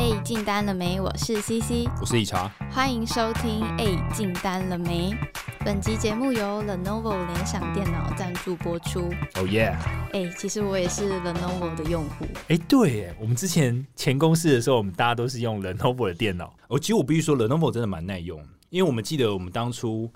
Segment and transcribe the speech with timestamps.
[0.00, 0.98] 哎，进单了没？
[0.98, 3.60] 我是 CC，我是理查，欢迎收听。
[3.76, 3.84] 哎，
[4.14, 5.14] 进单了没？
[5.62, 9.12] 本集节目由 Lenovo 联想电脑赞助播出。
[9.34, 9.76] 哦耶！
[10.14, 12.24] 哎，其实我也是 Lenovo 的用户。
[12.48, 16.50] 哎，对，哎，我们之前前公司的时候，我们大家都是用 Lenovo 的电脑。
[16.68, 20.10] 哦，其实我必须说，Lenovo 真的蛮耐用，因为我们记得我们当初。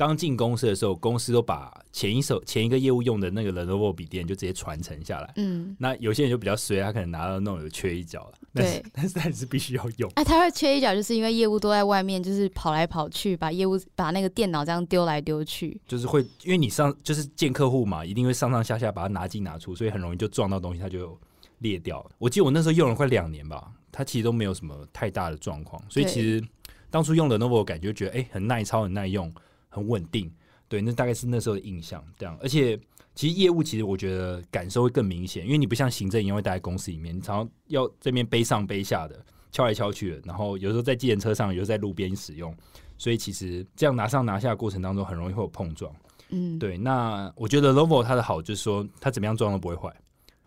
[0.00, 5.30] 刚进公司的时候，公司都把前一手前一个业务用的那个 Lenovo 笔电就直接传承下来。
[5.36, 8.32] 嗯，那有些人就比较随，他可能拿到那种有缺一角了。
[8.54, 10.10] 对， 但是还是必须要用。
[10.14, 15.78] 哎，他会缺一角，就是因为业务都在外面，就是跑来跑去，把业务把那个电脑这样丢来丢去。
[15.86, 21.14] 就是会，因为你上就是见客户嘛，一定会上上下下把它拿进拿出，所以很容易就撞到东西，它就
[21.58, 22.10] 裂掉了。
[22.16, 25.82] 我记得我那时候用了快两年吧，它其实都没有什么太大的状况。
[25.90, 26.42] 所以其实
[26.88, 29.30] 当初用 Lenovo 感觉觉得哎很耐操、很耐用、
[29.70, 30.30] 很稳定。
[30.68, 32.38] 对，那大概是那时候的印象，这样。
[32.40, 32.78] 而且，
[33.14, 39.18] 其实业务其实我觉得感受会更明显，因为你不像行政一样会待在公司里面，你常常要这边背上背下的，
[39.50, 40.22] 敲来敲去的。
[40.24, 42.54] 然后有时候在机人车上，有时候在路边使用，
[42.96, 45.92] 所以其实这样拿上拿下的过程当中，很容易会有碰撞。
[46.28, 46.78] 嗯，对。
[46.78, 49.92] 那我觉得 l o v o 它的好就是说，它怎么样装都不会坏。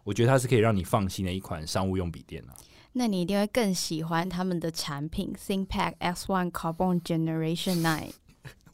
[0.05, 2.55] 我觉得它是可以让你放心的一款商务用笔电啊。
[2.93, 8.11] 那你一定会更喜欢他们的产品 ThinkPad X1 Carbon Generation Nine。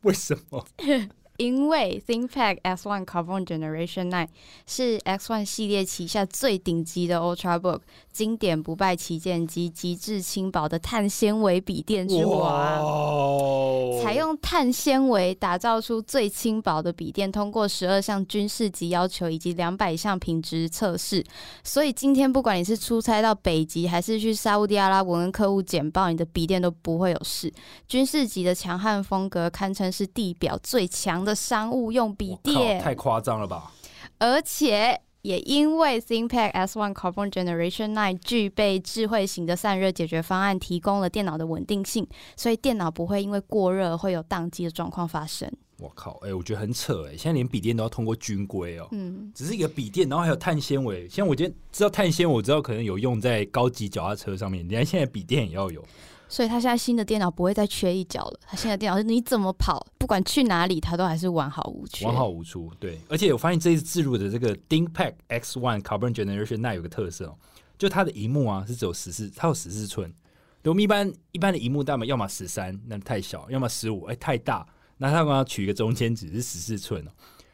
[0.02, 0.66] 为什么？
[1.40, 4.28] 因为 ThinkPad X1 Carbon Generation Nine
[4.68, 7.80] 是 X1 系列旗下最顶级的 Ultrabook，
[8.12, 21.24] 经典不败旗舰机，极致轻薄的碳纤维笔电之王，采用碳纤维打造出最轻薄的笔电，通过十二项军事级要求以及两百项品质测试，
[21.64, 27.50] 所以今天不管你是出差到北极，还是去沙地阿拉伯跟客户简报，你的笔电都不会有事。
[27.88, 31.29] 军事级的强悍风格，堪称是地表最强的。
[31.30, 33.72] 的商务用笔电太夸张了吧！
[34.18, 45.52] 而且也因为 ThinkPad S1 Carbon Generation Nine 具备智慧型的散热解决方案，提供了电脑的稳定性，所以电脑不会因为过热会有宕机的状况发生。
[45.78, 46.20] 我靠！
[46.24, 47.16] 哎，我觉得很扯哎！
[47.16, 48.88] 现在连笔电都要通过军规哦。
[48.92, 51.08] 嗯，只是一个笔电，然后还有碳纤维。
[51.08, 55.82] 像我今天知道碳纤维，我知道可能有用在高级脚踏车上面，连现在笔电也要有。
[56.32, 58.40] 所以他现在新的电脑不会再缺一角了。
[58.46, 62.06] 他现在电脑是你怎么跑，不管去哪里，它都还是完好无缺。
[62.06, 63.00] 完好无缺，对。
[63.10, 67.36] 而且我发现这一次自入的这个 ThinkPad X One Carbon Generation 那有个特色哦，
[67.80, 70.14] 就它的荧幕啊是只有十四，它有十四寸。
[70.66, 74.64] 我们一般一般的荧幕大嘛，要么十三，那太小；要么十五，哎，太大。
[74.98, 77.12] 那他刚要取一个中间值是十四寸哦。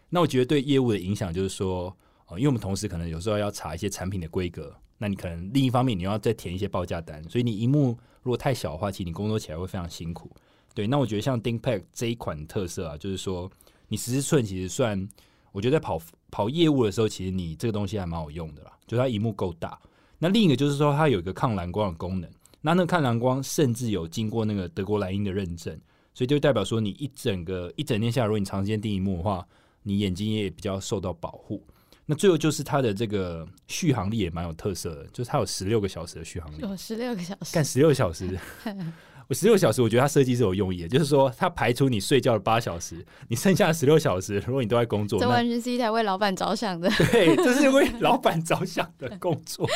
[0.10, 1.96] 那我觉得对业务的影响就是说，
[2.28, 7.98] 哦，因为我们同时可能有时候要查一些产品的规格，那你可能另一方面你要再填一些报价单，所以你荧幕。
[8.26, 10.32] 如果太小的话，其实你工作起来会非常辛苦。
[10.74, 13.48] 对，那我觉得像 ThinkPad 这一款特色啊，就是说
[13.88, 15.08] 你十四寸其实算，
[15.52, 18.72] 我觉得在跑跑业务的时候，其实你这个东西还蛮好用的啦。
[18.88, 19.80] 就它荧幕够大。
[20.18, 22.28] 那另一个就是说，它有一个抗蓝光的功能。
[22.62, 25.80] 那那抗蓝光甚至有经过那个德国莱茵的认证，
[26.16, 29.48] 所以就代表说，你一整个一整天下来，如果你长时间盯荧幕的话，
[29.84, 31.62] 你眼睛也比较受到保护。
[32.06, 38.38] 那最后就是它的这个续航力也蛮有特色的，就是它有十六个小时的续航力，有十六个小时，干十六小时。
[39.28, 49.68] 我十六小时，我觉得它设计是有用意的，就是说它排除你睡觉的八小时，你剩下的十六小时，如果你都在工作，这完全是一台为老板着想的，对， 这是为老板着想的工作。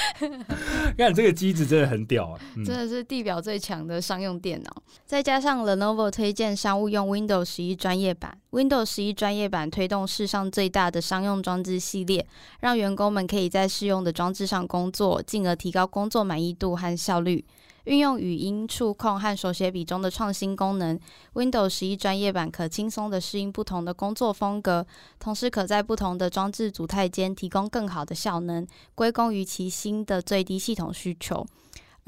[0.98, 12.24] 看这个机子真的很屌啊，真的是地表最强的商用电脑，再加上 Lenovo 推荐商务用 Windows 十一专业版，Windows 十一专业版推动世上最大的商用装置系列，
[12.60, 17.44] 让员工们可以在适用的装置上工作，进而提高工作满意度和效率。
[17.86, 21.00] 运用语音触控和手写笔中的创新功能
[21.34, 24.86] ，Windows 十一专业版可轻松地适应不同的工作风格，
[25.20, 31.46] 同时可在不同的装置组态间提供更好的效能，归功于其新的最低系统需求。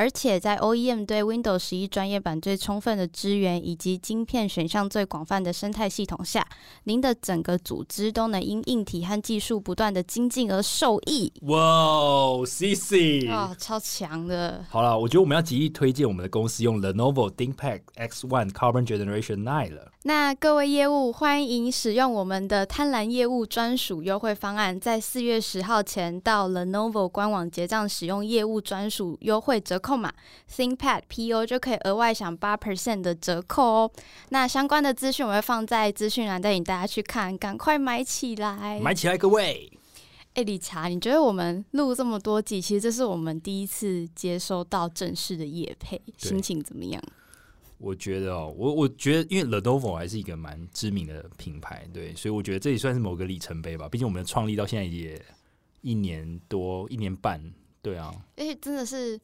[0.02, 6.44] 而且在 OEM 对 Windows 十一专业版最充分的支援，以及晶片选项最广泛的生态系统下，
[6.86, 11.32] 您的整个组织都能因硬体和技术不断的精进而受益。
[11.42, 14.66] 哇，C C 啊，超强的！
[14.72, 19.91] 好了，我觉得我们要极力推荐我们的公司用 Lenovo ThinkPad X1 Carbon Generation Nine 了。
[20.04, 30.12] 那各位业务欢迎使用我们的贪婪业务专属优惠方案，在四月十号前到 Lenovo 官网结账，使用业务专属优惠折扣码
[30.52, 33.92] ThinkPad PO 就可以额外享八 percent 的折扣哦。
[34.30, 39.72] 那相关的资讯我会放在资讯栏，带领大家去看，赶快买起来，买起来，各位！
[40.34, 47.04] 哎，理查，你觉得我们录这么多集，其实这是我们第一次接收到正式的业配，心情怎么样？
[47.82, 53.90] 我觉得哦，我我觉得，因为 Lenovo 还是一个蛮知名的品牌，对，所以我觉得这也算是某个里程碑吧。
[53.90, 55.20] 毕竟我们创立到现在也
[55.82, 57.42] 一年多、一年半，
[57.82, 58.14] 对啊。
[58.38, 59.20] 而且真的是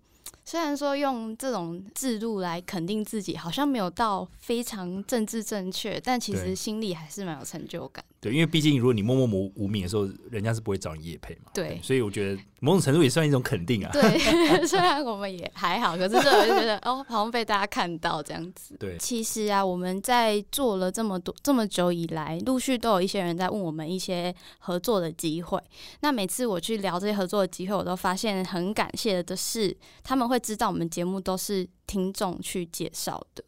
[0.47, 8.01] 虽然说用这种制度来肯定自己，好像没有到非常政治正确，但其实心里还是蛮有成就感。
[8.21, 11.51] 对，因为毕竟如果你默默无无名的时候，人家是不会找你叶配嘛。
[11.53, 13.91] 对所以我觉得某种程度也算一种肯定啊。
[13.91, 14.17] 对，
[14.65, 18.73] 虽然我们也还好，可是这我就觉得哦，好像被大家看到这样子。
[18.79, 25.61] 对，其实啊，我们在做了这么多这么久以来，陆续都有一些人在问我们一些合作的机会。
[25.99, 33.43] 那每次我去聊这些合作的机会，我都发现很感谢的是，他们会知道我们节目都是听众去介绍的。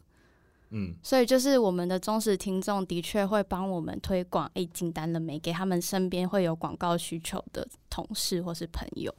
[0.72, 5.38] 嗯，所以就是我们的忠实听众的确会帮我们推广，诶，进单了没？
[5.38, 9.12] 给他们身边会有广告需求的同事或是朋友。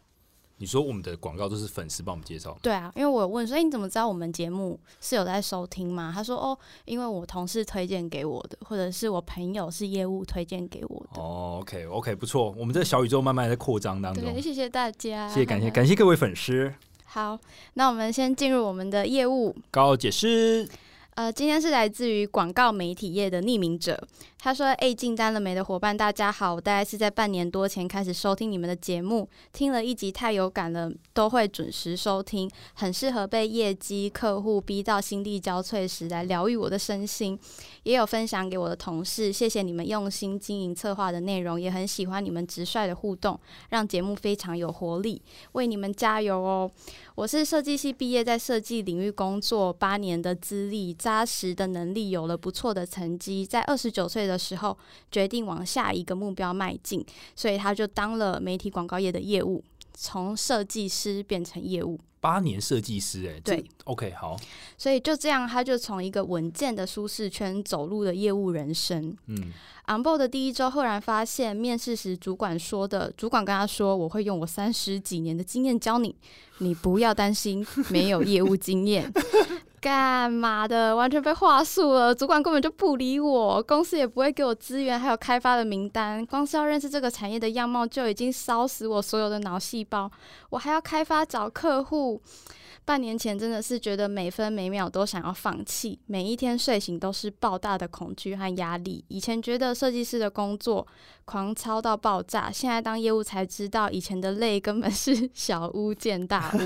[0.55, 6.11] 你说我们的广告都是粉丝帮我们介绍，对啊，因为我有问说，诶，你怎么知道我们节目是有在收听吗？
[6.13, 11.19] 他说，哦，因为我同事推荐给我的，或者是我朋友是业务推荐给我的。
[11.19, 16.71] 哦，OK OK，不错，我们这个小宇宙慢慢在扩张当中对，，谢谢大家，谢谢感谢感谢各位粉丝，
[17.13, 17.37] 好，
[17.73, 19.53] 那我们先进入我们的业务。
[19.69, 20.65] 高解释。
[21.21, 24.07] 呃，今天是来自于广告媒体业的匿名者，
[24.39, 37.37] 他说：“哎，进单了没的伙伴，大家好，我大概是在半年多前开始收听你们的节目，听了一集太有感了，都会准时收听，很适合被业绩客户逼到心力交瘁时来疗愈我的身心，
[37.83, 43.39] 也有分享给我的同事，谢谢你们用心经营策划的内容，也很喜欢你们直率的互动，
[43.69, 45.21] 让节目非常有活力，
[45.51, 46.71] 为你们加油哦！
[47.13, 53.45] 我是设计系毕业，在设计领域工作八年的资历，扎实的能力，有了不错的成绩。
[53.45, 54.77] 在二十九岁的时候，
[55.11, 57.05] 决定往下一个目标迈进，
[57.35, 59.61] 所以他就当了媒体广告业的业务，
[59.93, 61.99] 从设计师变成业务。
[62.21, 64.37] 八年设计师、哎，对，OK，好，
[64.77, 69.13] 所以就这样，他就从一个稳健的舒适圈走入了业务人生。
[69.25, 69.51] 嗯
[69.87, 76.15] ，on board 的第一周，赫然发现面试时主管说的，主管跟他说：“我会用我三十几年的经验教你，
[76.59, 79.11] 你不要担心没有业务经验。”
[79.81, 80.95] 干嘛的？
[80.95, 86.23] 完全被话术了，主管根本就不理我，公司也不会给我资源，还有开发的名单。
[86.23, 90.09] 光是要认识这个产业的样貌，就已经烧死我所有的脑细胞。
[90.51, 92.21] 我还要开发找客户。
[92.83, 99.03] 半年前真的是觉得每分每秒都想要放弃，每一天睡醒都是爆大的恐惧和压力。
[99.07, 100.85] 以前觉得设计师的工作
[101.23, 106.57] 狂操到爆炸，现在当业务才知道，以前的累根本是 小巫见大巫。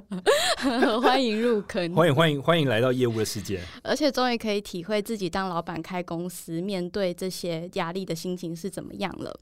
[1.02, 3.60] 欢迎入坑，欢迎欢迎欢迎来到业务的世界。
[3.82, 9.38] 而且终于可以体会自己当老板开公司，面对这些压力的心情是怎么样了。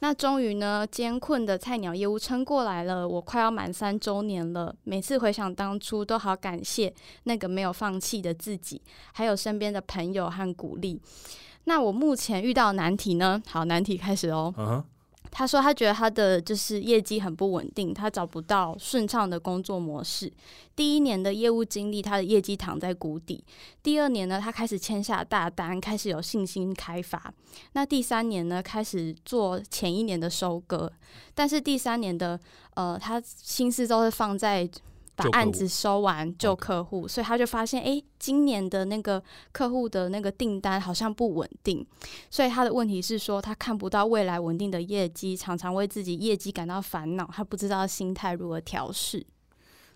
[0.00, 4.74] 那终于呢，艰困的菜鸟业务撑过来了，我快要满三周年了。
[4.84, 6.92] 每次回想当初，都好感谢
[7.24, 8.80] 那个没有放弃的自己，
[9.12, 11.00] 还有身边的朋友和鼓励。
[11.64, 13.42] 那我目前遇到难题呢？
[13.48, 14.84] 好，难题开始哦。
[15.38, 20.32] 他说他觉得他的就是业绩很不稳定，他找不到顺畅的工作模式。
[20.74, 23.44] 第一年的业务经历，他的业绩躺在谷底。
[23.82, 27.30] 第二年呢，他开始签下大单，开始有信心开发。
[27.74, 30.90] 那第三年呢，开始做前一年的收割。
[31.34, 32.40] 但是第三年的
[32.72, 34.66] 呃，他心思都是放在。
[35.16, 41.84] 把案子收完救客户所以他就发现，哎，今年的那个客户的那个订单好像不稳定，
[42.30, 49.26] 所以他的问题是说，他看不到未来稳定的业绩，常常为自己业绩感到烦恼，他不知道心态如何调试。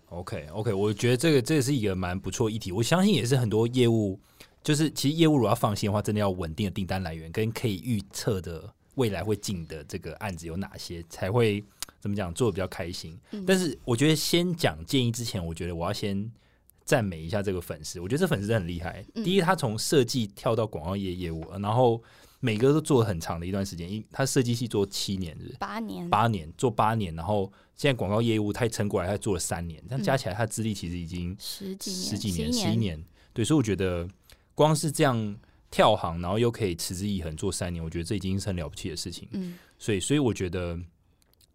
[0.09, 4.19] OK OK，我觉得这个这个是一个蛮不错的议题，我相信也是很多业务，
[4.63, 11.63] 就是其实业务如果要放心的话，真的要稳定的订单来源跟可以预测的未来会进的这个案子有哪些，才会
[11.99, 13.17] 怎么讲做的比较开心。
[13.31, 16.29] 嗯但是我觉得先讲建议之前，我觉得我要先
[16.83, 19.05] 赞美一下这个粉丝，我觉得这粉丝很厉害。
[19.15, 22.01] 嗯第一，他从设计跳到广告业业务，然后
[22.39, 25.37] 每个都做了很长的一段时间，因他设计系做七年？
[25.59, 33.03] 八年，八年做八年，然后现在广告业务他撑过来，他做了三年，这样加起来他资历其实已经十几年，十几年、十十一年。
[33.31, 34.07] 对，所以我觉得
[34.53, 35.37] 光是这样
[35.71, 39.27] 跳行，然后又可以持之以恒做三年，我觉得这已经是很了不起的事情。
[39.31, 40.77] 嗯，所以，所以我觉得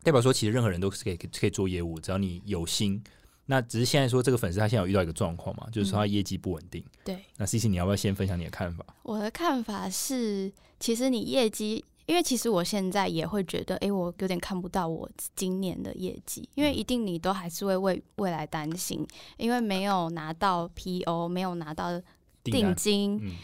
[0.03, 3.01] 代表说，其实任何人都是可以可以做业务，只要你有心。
[3.49, 6.85] 那只是现在说这个粉丝他现在有遇到一个状况嘛，就是说他业绩不稳定。
[7.05, 7.17] 对。
[7.37, 8.85] 那 C C，你要不要先分享你的看法？
[9.05, 19.07] 我的看法是，其实你业绩，因为其实我现在也会觉得，诶，我有点看不到我今年的业绩，因为一定你都还是会为未来担心，
[19.37, 22.03] 因为没有拿到 PO，没有拿到
[22.43, 23.37] 定金，嗯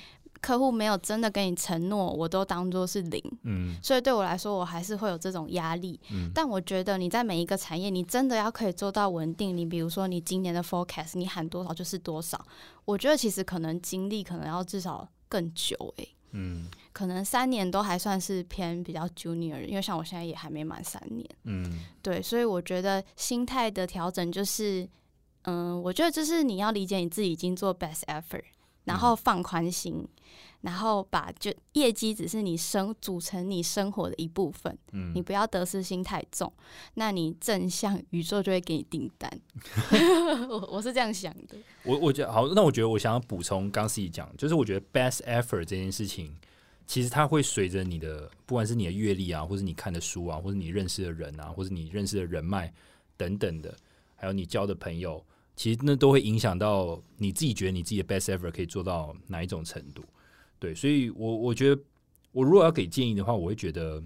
[0.43, 5.99] 客户没有真的跟你承诺，我都当做是零，嗯所以对我来说，我还是会有这种压力。
[6.11, 9.57] 嗯，但我觉得你在每一个产业，你真的要可以做到稳定。
[9.57, 12.45] 你比如说，你今年的 forecast，你喊多少就是多少。
[12.85, 21.25] 我觉得其实可能经历可能要至少更久诶、嗯，可能三年都还算是偏比较 junior，因为像我现在也还没满三年。
[21.45, 24.89] 嗯，对，所以我觉得心态的调整就是，
[25.43, 28.43] 嗯，我觉得就是你要理解你自己已经做 best effort，
[28.85, 30.07] 然后放宽心，
[30.62, 35.12] 然后把就业绩只是你生组成你生活的一部分，嗯。
[35.15, 36.53] 你不要得失心太重，
[36.95, 39.31] 那你正向宇宙就会给你订单。
[40.49, 46.35] 我我是这样想的，我我觉得好，那我觉得我想要补充刚自己讲，就是我觉得 best effort 这件事情，
[46.87, 52.73] 其实它会随着你的不管是你的阅历啊，或是你看的书啊，或者你认识的人啊，或者你认识的人脉
[53.17, 53.77] 等等的，
[54.17, 55.25] 还有你交的朋友，
[55.62, 60.02] 其实那都会影响到你自己觉得你自己的 best effort 可以做到哪一种程度。
[60.59, 61.81] 对，所以我我觉得
[62.33, 64.02] 我如果要给建议的话，我会觉得。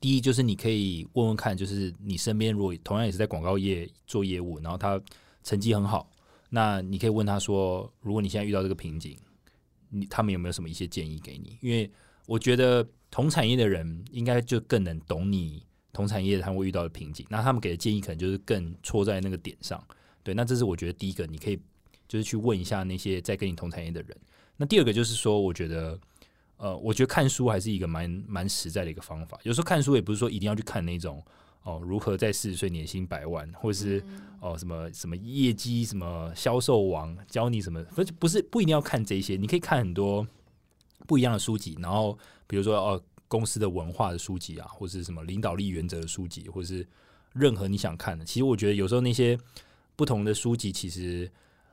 [0.00, 4.98] 第一就是你可以问问看，就是你身边如果同样也是在广告业做业务，然后他
[5.42, 6.08] 成绩很好，
[6.48, 9.18] 那你可以问他说，如果你现在遇到这个瓶颈，
[9.90, 11.58] 你他们有没有什么一些建议给你？
[11.60, 11.90] 因为
[12.26, 19.84] 我觉得同产业的人应该就更能懂你同产业他会遇到的瓶颈，那他们给的建议可能就是更戳在那个点上。
[20.22, 21.58] 对，那这是我觉得第一个，你可以
[22.08, 24.16] 就是去问一下那些在跟你同产业的人。
[24.56, 25.98] 那第二个就是说，我觉得。
[26.62, 29.40] 呃，我觉得看书还是一个蛮蛮实在的一个方法。
[29.44, 31.24] 有时候看书也不是说一定要去看那种
[31.62, 34.04] 哦，如何在四十岁年薪百万，或者是、
[34.40, 40.26] 哦什么什么业绩什么销售王教你什么，不是不是不一定要看这些，你可以看很多
[41.06, 46.86] 不一样的书籍，然后比如说哦公司的文化的书籍啊，或者是什么领导力原则的书籍，或者是
[47.32, 48.22] 任何你想看的。
[48.22, 49.38] 其实我觉得有时候那些
[50.00, 51.30] 不同的书籍，其实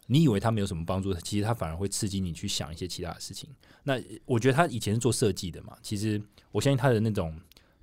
[0.08, 3.50] 你以为它没有什么帮助，其实它反而会刺激你去想一些其他的事情。
[3.84, 7.34] 那我觉得他以前是做设计的嘛，其实我相信他的那种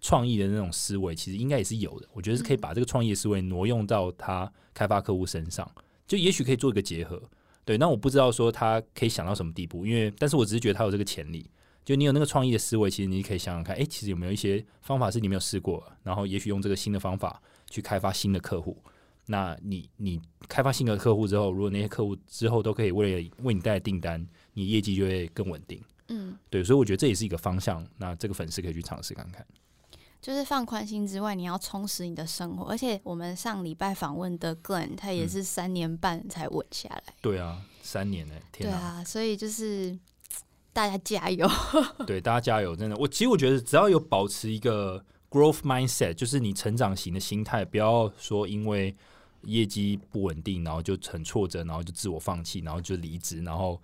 [0.03, 2.07] 创意的那种思维，其实应该也是有的。
[2.13, 5.67] 我觉得是可以把这个创业思维挪用到他开发客户身上，
[6.07, 7.23] 就也许可以做一个结合。
[7.65, 11.49] 对，那我不知道说他可以想到什么地步，因为但是我只是觉得他有这个潜力。
[11.87, 18.77] 就你有那个创意的思维，其实你可以想想看，诶，其实有没有一些方法是你没有试过，然后也许用这个新的方法去开发新的客户。
[19.26, 25.81] 那你你开发新的客户之后，如果那些客户之后都可以为了为你带来订单，你业绩就会更稳定。
[26.09, 27.87] 嗯，对，所以我觉得这也是一个方向。
[27.97, 29.45] 那这个粉丝可以去尝试看看。
[30.21, 32.64] 就是放宽心之外，你要充实你的生活。
[32.64, 37.02] 而且我们上礼拜访问的 Glenn，他也是三年半才稳下来。
[37.21, 38.76] 对啊，三年呢、天哪！
[38.76, 39.99] 对啊，所以就是
[40.73, 41.47] 大家加油。
[42.07, 42.75] 对，大家加油！
[42.75, 48.97] 真的，我其实我觉得只要有保持一个 growth mindset，就是你成长型的心态，不要说因为
[49.47, 53.81] 业绩不稳定，然后就很挫折，然后就自我放弃，然后就离职，然后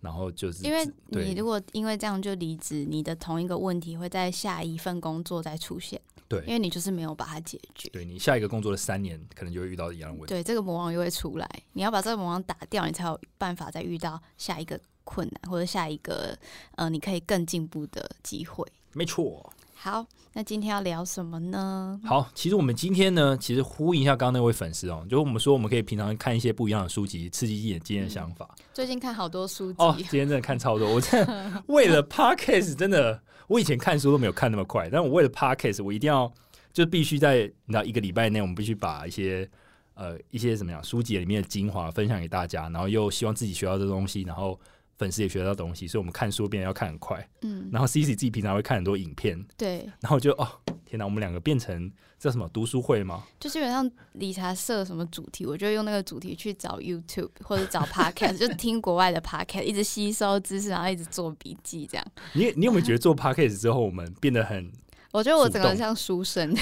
[0.00, 6.00] 然后就是因为你如果因为这样就离职，你的同一个问题会在下一份工作再出现。
[6.28, 7.88] 对因为你就是没有把它解决。
[7.88, 10.34] 对你下一个工作的三年，可能就会遇到一样的问题。
[10.34, 16.38] 对，这个魔王又会出来，你要把这个魔王打掉，你才有办法再遇到下一个困难或者下一个
[16.76, 18.66] 呃，你可以更进步的机会。
[18.92, 19.50] 没错。
[19.80, 22.00] 好，那今天要聊什么呢？
[22.04, 28.52] 好，其实我们今天呢，其实呼应一下刚刚那位粉丝哦，就是我们说我们可以平常看一些不一样的书籍，刺激一点今天的想法。
[28.74, 36.30] 最近看好多书籍，哦，今天真的看超多，我真的为了 podcast 真的，我以前看书都没有看那么快，但我为了 podcast，我一定要
[36.72, 39.48] 就必须在你知道一个礼拜内，我们必须把一些
[39.94, 44.58] 呃一些怎么样书籍里面的精华分享给大家，然后又希望自己学到这东西，然后
[44.98, 47.26] 粉丝也学到东西，所以我们看书变得要看很快。
[47.42, 50.46] 嗯，然后 C C 自己平常会看很多影片，对，然后就哦
[50.84, 53.22] 天哪，我们两个变成叫什么读书会吗？
[53.38, 62.04] 就基本上理查设什么主题，我就用那个主题去找 YouTube 或者找 Podcast，就听国外的 Podcast，一直吸收知识，然后一直做笔记，这样。
[62.32, 64.68] 你你有没有觉得做 podcast 之后，我们变得很
[65.12, 66.52] 我觉得我整个像书生，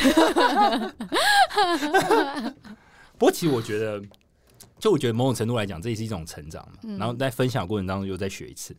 [3.19, 4.03] 不过其实我觉得，
[4.79, 6.79] 就我觉得某种程度来讲，这也是一种成长嘛。
[6.83, 8.77] 嗯然后在分享过程当中又再学一次。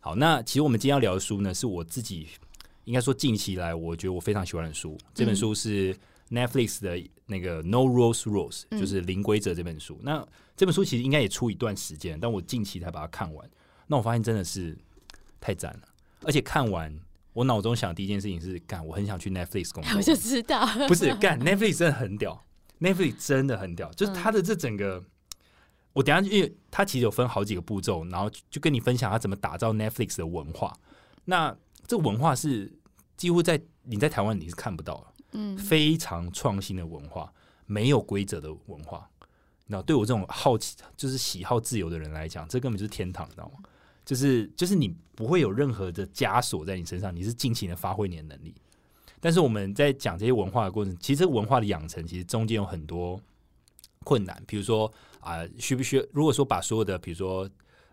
[0.00, 2.28] 好，那其实我们今天要聊的书呢，是我自己
[2.84, 4.98] 应该说近期来我觉得我非常喜欢的书。
[5.14, 5.96] 这本书是
[6.30, 9.98] Netflix 的那个 No Rules Rules，嗯就是零规则这本书。
[10.02, 13.48] 那这本书其实应该也出一段时间，但我近期才把它看完。
[13.86, 14.76] 那我发现真的是
[15.40, 15.88] 太赞了，
[16.22, 16.94] 而且看完
[17.32, 19.92] 我脑中想的第一件事情是，干，我很想去 Netflix 工作。
[19.96, 22.44] 我就知道，不是干 Netflix 真的很屌
[22.80, 25.02] ，Netflix 真的很屌，就是嗯它的这整个，
[25.94, 30.76] 我等下因为它其实有分好几个步骤，然后就就跟你分享它怎么打造 Netflix 的文化。
[31.24, 32.70] 那这文化是
[33.16, 37.32] 几乎在你在台湾你是看不到的，嗯，非常创新的文化，
[37.64, 39.08] 没有规则的文化。
[39.66, 43.60] 那对我这种好奇就是喜好自由的人来讲，这根本就是天堂，你知道吗？
[44.04, 48.54] 就是就是你不会有任何的枷锁在你身上，你是尽情的发挥你的能力。
[49.20, 53.18] 但是我们在讲这些文化的过程，其实这个文化的养成，其实中间有很多
[54.04, 54.92] 困难，比如说
[55.24, 56.04] 啊、需不需要？
[56.12, 57.48] 如果说把所有的，比如说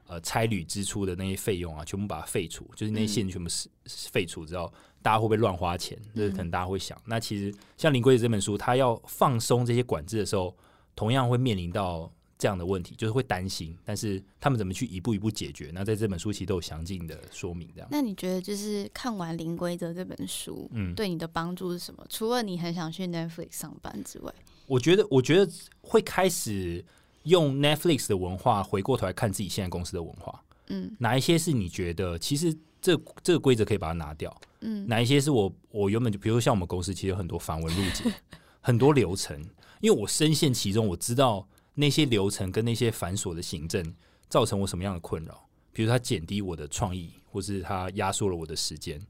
[0.07, 4.71] 呃差旅支出的那些费用啊，全部把它废除，就是那些线全部是废除之后，
[5.01, 5.97] 大家会不会乱花钱？
[6.15, 7.01] 这可能大家会想。
[7.05, 10.55] 那其实像林规则这本书，他要放松这些管制的时候，
[10.95, 12.11] 同样会面临到。
[12.41, 15.69] 这样的问题就是会担心，但是他们怎么去一步一步解决？
[15.75, 17.69] 那在这本书其实都有详尽的说明。
[17.75, 22.03] 这样，那你觉得就是看完《零规则》这本书，嗯，对你的帮助是什么？
[22.09, 24.33] 除了你很想去 Netflix 上班之外，
[24.65, 25.47] 我觉得，我觉得
[25.81, 26.83] 会开始
[27.24, 30.44] 用 Netflix 的文化回过头来看自己现在公司的文化。
[30.68, 34.36] 嗯，哪一些是你觉得其实这这个规则可以把它拿掉？
[34.62, 38.12] 嗯，哪一些是我我原本就，比如说像我们公司其实有很多繁文缛节，
[38.62, 39.40] 很多流程，
[39.82, 41.48] 因为我深陷其中，我知道。
[41.74, 43.96] 那些流程跟那些繁琐的行政
[44.28, 45.48] 造成我什么样的困扰？
[45.72, 49.01] 比如它减低我的创意，或是它压缩了我的时间。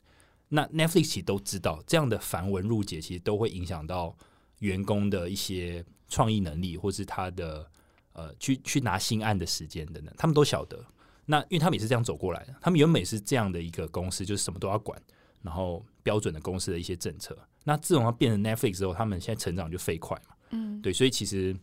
[0.47, 4.15] 那 Netflix 其实都知道，这样的繁文缛节其实都会影响到
[4.59, 7.67] 员工的一些创意能力，或是他的
[8.13, 10.83] 呃去去拿新案的时间等等，他们都晓得。
[11.25, 15.01] 那因为他们也是这样走过来的，他们原本是这样的一个公司，就是什么都要管，
[15.41, 17.37] 然后标准的公司的一些政策。
[17.63, 20.35] 那自从它变成 Netflix 之后，他们现在成长就飞快嘛。
[20.51, 21.55] 嗯，对，所以其实。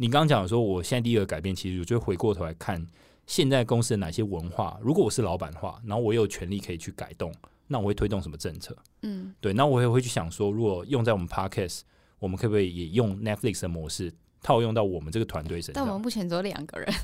[0.00, 2.86] 你刚刚讲说，我现在第一个改变，其实我就回过头来看
[3.26, 4.78] 现在公司的哪些文化。
[4.80, 7.34] 如果我是老板的话，然后我有权利可以去改动，
[7.66, 8.76] 那我会推动什么政策？
[9.02, 9.52] 嗯，对。
[9.52, 11.80] 那我也会去想说，如果用在我们 Podcast，
[12.20, 15.74] 我们可不可以也用 Netflix 的模式套用到我们这个团队身上？
[15.74, 16.94] 但我们目前只有两个人。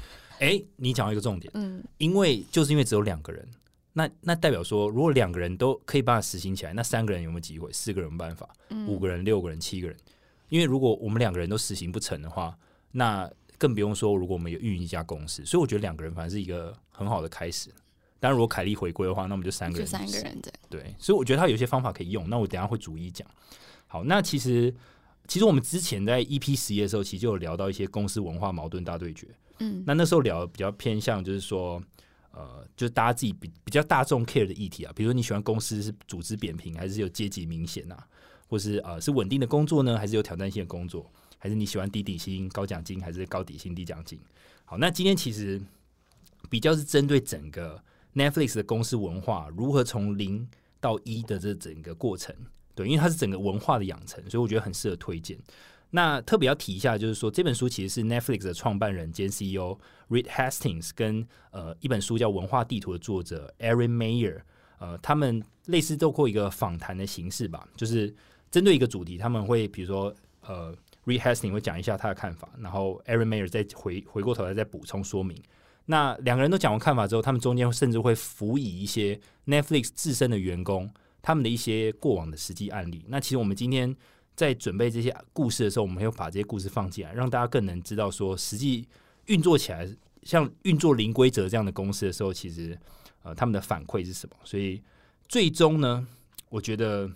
[0.40, 3.48] 哎，你讲到一个重点，嗯，因为就是因为只有两个人，
[3.92, 7.72] 那那代表说，如果两个人都可以把它实行起来，那三个人有没有机会？
[7.72, 8.48] 四个人办法？
[8.88, 9.96] 五个人、六个人、七个人？
[10.48, 12.56] 因为如果我们两个人都实行不成的话，
[12.90, 17.70] 那更不用说，如果我们有运营一家公司，所以我觉得两个人反正是一个很好的开始。
[18.18, 20.52] 当然，如果凯莉回归的话，那我们就三个人，就三个人对。
[20.68, 22.28] 对，所以我觉得他有些方法可以用。
[22.28, 23.26] 那我等下会逐一讲。
[23.86, 24.74] 好，那其实
[25.26, 29.26] 其实我们之前在 EP 十一的时候，其实就有聊到一些公司文化矛盾大对决。
[29.58, 31.82] 嗯，那那时候聊比较偏向就是说，
[32.32, 38.06] 呃，就是大家自己比比较大众 care 的议题啊，比如说你喜欢公司是组织扁平，还是有阶级明显啊，
[38.48, 41.10] 或是呃是稳定的工作呢，还是有挑战性的工作？
[41.38, 44.18] 还是你喜欢低底薪高奖金，还是高底薪低奖金？
[44.64, 45.60] 好，那今天其实
[46.48, 47.82] 比较是针对整个
[48.14, 50.48] Netflix 的公司文化如何从零
[50.80, 52.34] 到一的这整个过程，
[52.74, 55.38] 对，因为它是整个文化的养成，所以我觉得很适合推荐。
[55.90, 64.40] 那特别要提一下，就是说这本书其实是 Netflix 的创办人兼 CEO Reed Hastings 跟呃一本书叫《文化地图》的作者 Aaron Mayer，
[64.78, 68.14] 呃，他们类似透过一个访谈的形式吧，就是
[68.50, 70.74] 针对一个主题，他们会比如说呃。
[71.06, 75.36] Reed Hastings 会讲一下他的看法，然后 Aaron Mayer 再回回过头来再补充说明。
[75.84, 80.90] 那两个人都讲完看法之后，他们中间甚至会辅以一些 Netflix 自身的员工
[81.24, 83.02] 他们的一些过往的实际案例。
[83.08, 83.96] 那其实我们今天
[84.36, 88.86] 在准备这些故事的时候，我们会把这些故事放进来，让大家更能知道说实际
[89.28, 89.88] 运作起来，
[90.22, 92.78] 像运作零规则这样的公司的时候，其实
[93.22, 94.36] 呃他们的反馈是什么？
[94.44, 94.82] 所以
[95.26, 96.06] 最终呢，
[96.50, 97.10] 我觉得。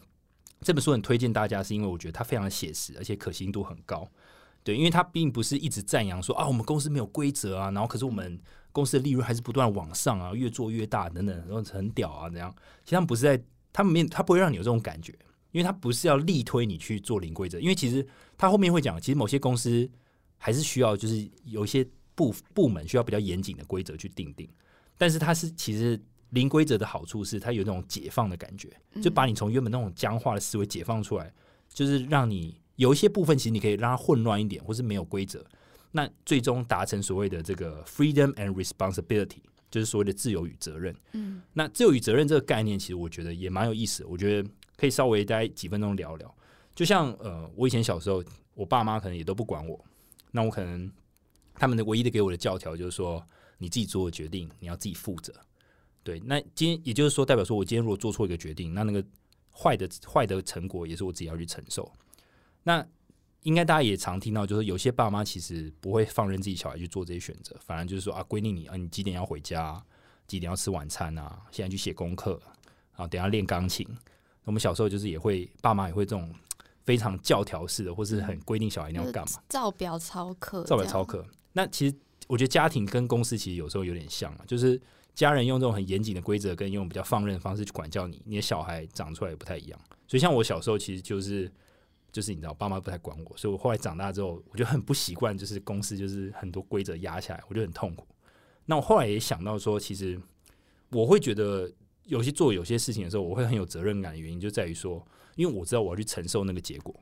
[0.61, 4.05] 这本书很推荐大家，是因为我觉得它非常的写实，而且可信度很高。
[4.65, 8.37] 对，因为它并不是一直赞扬说啊，我们公司没有规则啊，然后可是我们
[8.73, 12.53] 公司的利润还是不断往上啊，越做越大等等，然后很屌啊，这样。
[12.83, 13.41] 其实他们不是在，
[13.79, 15.13] 他们面他不会让你有这种感觉，
[15.53, 17.61] 因为他不是要力推你去做零规则。
[17.61, 18.05] 因为其实
[18.37, 19.89] 他后面会讲，其实某些公司
[20.37, 21.87] 还是需要，就是有一些
[22.17, 24.49] 部部门需要比较严谨的规则去定定，
[24.97, 25.97] 但是他是其实。
[26.33, 28.69] 零规则的好处是，它有那种解放的感觉，
[29.03, 31.33] 就把你从原本那种僵化的思维解放出来，
[31.73, 35.43] 就是让你有一些部分，其实你可以让它混乱一点，或是没有规则，
[35.91, 39.39] 那最终达成所谓的这个 freedom and responsibility，
[39.71, 40.95] 就是所谓的自由与责任。
[41.13, 46.35] 嗯，那自由与责任这个概念，其实我觉得也蛮有意思，我觉得可以稍微待几分钟聊聊。
[46.75, 48.23] 就像呃，我以前小时候，
[48.55, 49.85] 我爸妈可能也都不管我，
[50.31, 50.91] 那我可能
[51.55, 53.25] 他们的唯一的给我的教条就是说，
[53.59, 55.33] 你自己做的决定，你要自己负责。
[56.05, 59.05] 对，那今天也就是说，代表说我今天如果做错一个决定，那那个
[59.53, 61.91] 坏的坏的成果也是我自己要去承受。
[62.63, 62.87] 那
[63.43, 69.83] 应该大家也常听到，就是有些爸妈其实不会放任自己小孩去做这些选择，反而就是说啊，规定你啊，你几点要回家，
[70.27, 72.41] 几点要吃晚餐啊，现在去写功课，
[72.93, 73.87] 啊，等下练钢琴。
[74.45, 76.35] 我们小时候就是也会，爸妈也会这种
[76.85, 81.27] 非常教条式的，或是很规定小孩一定要干嘛，照表操课，照表操课。
[81.53, 81.97] 那其实
[82.27, 84.81] 我觉得家庭跟公司其实有时候有点像啊，就是。
[85.15, 89.77] 家人用这种很严谨的规则，跟用比较放任的方式去管教你，你的小孩长出来也不太一样。
[90.07, 91.51] 所以，像我小时候，其实就是
[92.11, 98.07] 就是你知道，爸妈不太管我，所以我后来长大之后，我就很不习惯，就是公司就是很多规则压下来，我就很痛苦。
[98.67, 100.21] 那我后来也想到说，其实
[100.91, 101.71] 我会觉得
[102.05, 106.95] 有些做有些事情的时候，我会很有责任感的原因，就在于说，因为我知道我要去承受那个结果，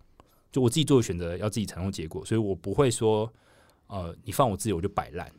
[0.50, 3.32] 就我自己做的选择要自己承受结果，所以我不会说，
[3.86, 5.30] 呃，你放我自由我就摆烂。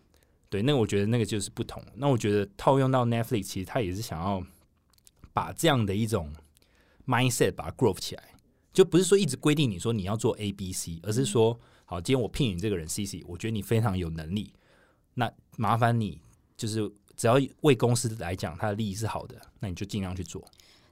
[0.49, 1.83] 对，那我觉得那个就是不同。
[1.95, 4.41] 那我觉得套用到 Netflix，其实他也是想要
[5.33, 6.33] 把这样的一种
[7.05, 8.23] mindset 把它 grow 起来，
[8.77, 14.53] 就不是说一直规定你说你要做 A、B、C，而是说，好，今天我聘你这个人 C、C，我觉得你非常有能力，
[15.15, 16.21] 那麻烦你
[16.55, 20.45] 就是只要为公司来讲，它的利益是好的，那你就尽量去做。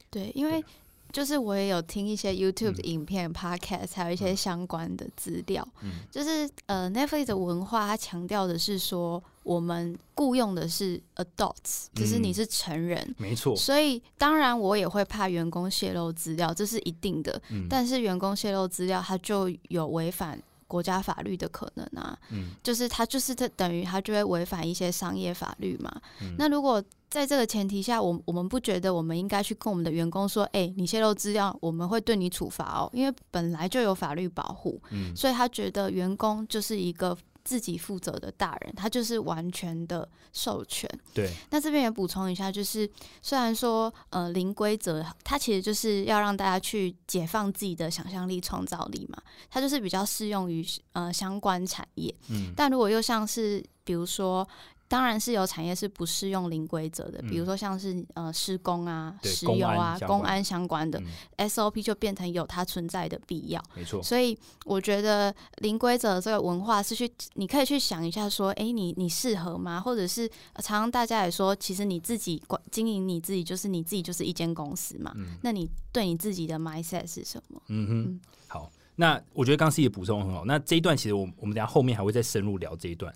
[0.10, 0.66] 对，因为
[1.12, 5.68] 就是我也有听一些 YouTube 的影片、Podcast，还有一些相关的资料。
[5.84, 13.16] 嗯就是呃，Netflix 的文化，它强调的是说，我们雇佣的是 adults，就是你嗯是成人。
[13.18, 17.40] 没错，所以，当然我也会怕员工泄露资料，这是一定的。
[17.52, 22.18] 嗯但是，员工泄露资料，他就有违反国家法律的可能啊。
[22.32, 26.02] 嗯就是他就是他等于他就会违反一些商业法律嘛。
[26.22, 40.90] 嗯那如果在这个前提下，我我们不觉得我们应该去跟我们的员工说，哎、你泄露资料，我们会对你处罚哦，因为本来就有法律保护，嗯所以他觉得员工就是一个自己负责的大人，他就是完全的授权。
[41.14, 42.90] 对，那这边也补充一下，就是
[43.22, 52.14] 虽然说呃零规则，它其实就是要让大家去解放自己的想象力、创造力嘛，它就是比较适用于呃相关产业。
[52.30, 54.46] 嗯但如果又像是比如说。
[54.88, 61.02] 当然是有产业是不适用零规则的，比如嗯说像是呃施工啊、石油啊、公安相关的
[61.38, 63.64] 嗯 SOP 就变成有它存在的必要。
[63.76, 69.80] 没错，所以我觉得零规则这个文化是去，你可以去想一下，说，哎，你你适合吗？
[69.82, 75.12] 或者是呃常常大家也说，其实你自己管经营你自己，就是你自己就是一间公司嘛。
[75.16, 77.62] 嗯那你对你自己的 mindset 是什么？
[77.70, 80.46] 嗯哼嗯，好，那我觉得刚 C 也补充很好。
[80.46, 83.12] 那这一段其实我我们等下后面还会再深入聊这一段。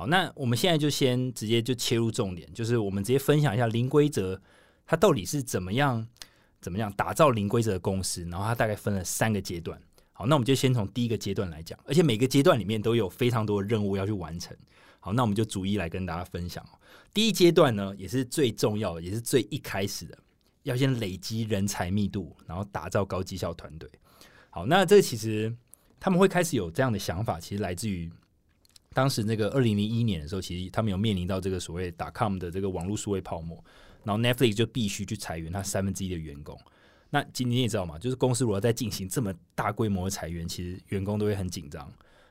[0.00, 4.40] 好，那我们现在就先直接就切入重点，就是我们直接分享一下零规则
[4.86, 6.08] 它到底是怎么样
[6.58, 9.78] 怎么样打造零规则的公司，然后它大概分了三个阶段。
[10.14, 14.56] 好，那我们就先从第一个阶段来讲，而且每个阶段里面都有非常多的任务要去完成。
[15.00, 16.66] 好，那我们就逐一来跟大家分享。
[17.12, 20.16] 第一阶段呢，也是最重要的，也是最一开始的，
[20.62, 23.86] 要先累积人才密度，然后打造高绩效团队。
[24.48, 25.54] 好，那这其实
[25.98, 28.10] 他们会开始有这样的想法，其实来自于
[28.94, 33.62] 当时那个二零零一年的时候，其实他们有面临到这个所谓打 com 的这个网络数位泡沫，
[34.02, 36.58] 然后 Netflix 就必须去裁员他三分之一的员工。
[37.08, 41.88] 那今天你知道吗，就是公司如果在进行这么大规模的裁员，其实员工都会很紧张，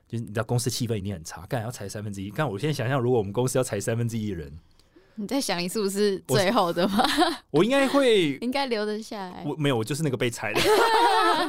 [0.08, 2.30] 就是你知道公司气氛一定很差，干要裁三分之一。
[2.30, 4.58] 干我现在想象，如果我们公司要裁三分之一的人，
[5.20, 7.04] 你在想你是不是最后的吗？
[7.52, 9.44] 我应该会 应该留得下来。
[9.46, 10.62] 我没有，我就是那个被裁的，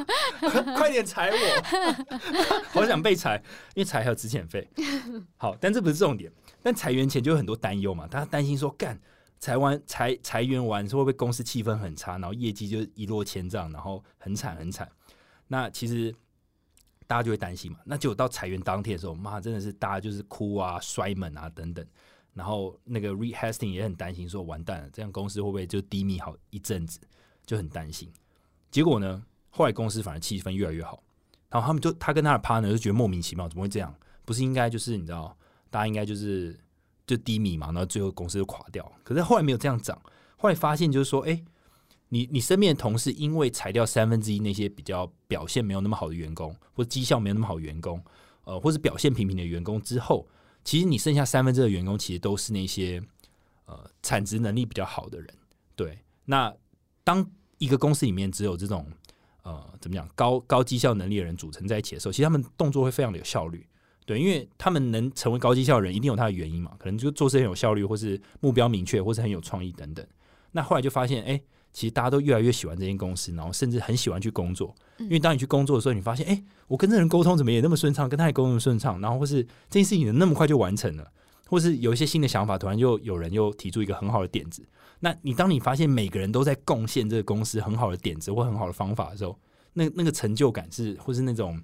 [0.75, 2.57] 快点裁我！
[2.73, 3.41] 好想被裁，
[3.75, 4.69] 因为裁还有资遣费。
[5.37, 6.33] 好，但这不是重点。
[6.65, 9.01] 但裁员前就有很多担忧嘛，大家担心说，干
[9.39, 14.91] 裁完裁裁员完之不会公司气氛很差，然后业绩就一落千丈，然后很惨很惨。
[15.47, 16.13] 那其实
[17.07, 17.79] 大家就会担心嘛。
[17.85, 21.87] 那结果到裁员当天的时候，妈真的是大家就是哭啊、摔门啊等等。
[22.35, 27.01] 然后那个 Rehasting 也很担心，说完蛋了，这样公司会不会就低迷好一阵子？
[27.45, 28.09] 就很担心。
[28.71, 31.03] 结果呢，后来公司反而气氛越来越好，
[31.49, 33.93] 然后他们就他跟他的 partner 就觉得莫名其妙，怎么会这样？
[34.25, 35.37] 不是应该就是你知道，
[35.71, 36.57] 大家应该就是
[37.07, 38.93] 就低迷嘛，然后最后公司就垮掉。
[39.03, 40.01] 可是后来没有这样涨，
[40.37, 41.43] 后来发现就是说，哎、
[42.11, 48.01] 你你身边的同事因为裁掉三分之一那些比较表现没有那么好的员工，或者绩效没有那么好的员工，
[48.45, 50.29] 呃，或是表现平平的员工之后，
[50.65, 53.03] 其实你剩下三分之二的员工其实都是那些
[53.67, 55.35] 呃产值能力比较好的人。
[55.75, 56.55] 对，那
[57.03, 57.25] 当
[57.59, 58.87] 一个公司里面只有这种
[59.43, 63.67] 呃怎么讲高高绩效能力的人组成在一起的时候，其实他们动作会非常的有效率。
[64.07, 70.05] 对，因为他们能成为高绩效的人，一定有他的原因嘛，可能就做事很有效率，或是目标明确，或是很有创意等等。
[70.53, 71.41] 那后来就发现，哎、
[71.73, 74.75] 其实大家都越来越喜欢这间公司，然后甚至很喜欢去工作。
[74.99, 81.11] 嗯因为当你去工作的时候，你发现，哎、我跟这人沟通怎么也那么顺畅，跟他也沟通顺畅，然后或是这件事情那么快就完成了，
[81.47, 84.63] 或是有一些新的想法，突然又有人又提出一个很好的点子。
[84.99, 89.39] 那你当你发现每个人都在贡献这个公司很好的点子或很好的方法的时候，
[89.73, 91.59] 那那个成就感是，或是那种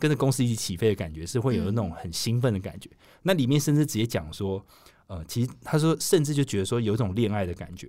[0.00, 2.90] 跟着公司一起起飞的感觉，是会有那种很兴奋的感觉。
[3.22, 4.64] 那里面甚至直接讲说，
[5.06, 7.88] 呃，其实他说，甚至就觉得说有一种恋爱的感觉，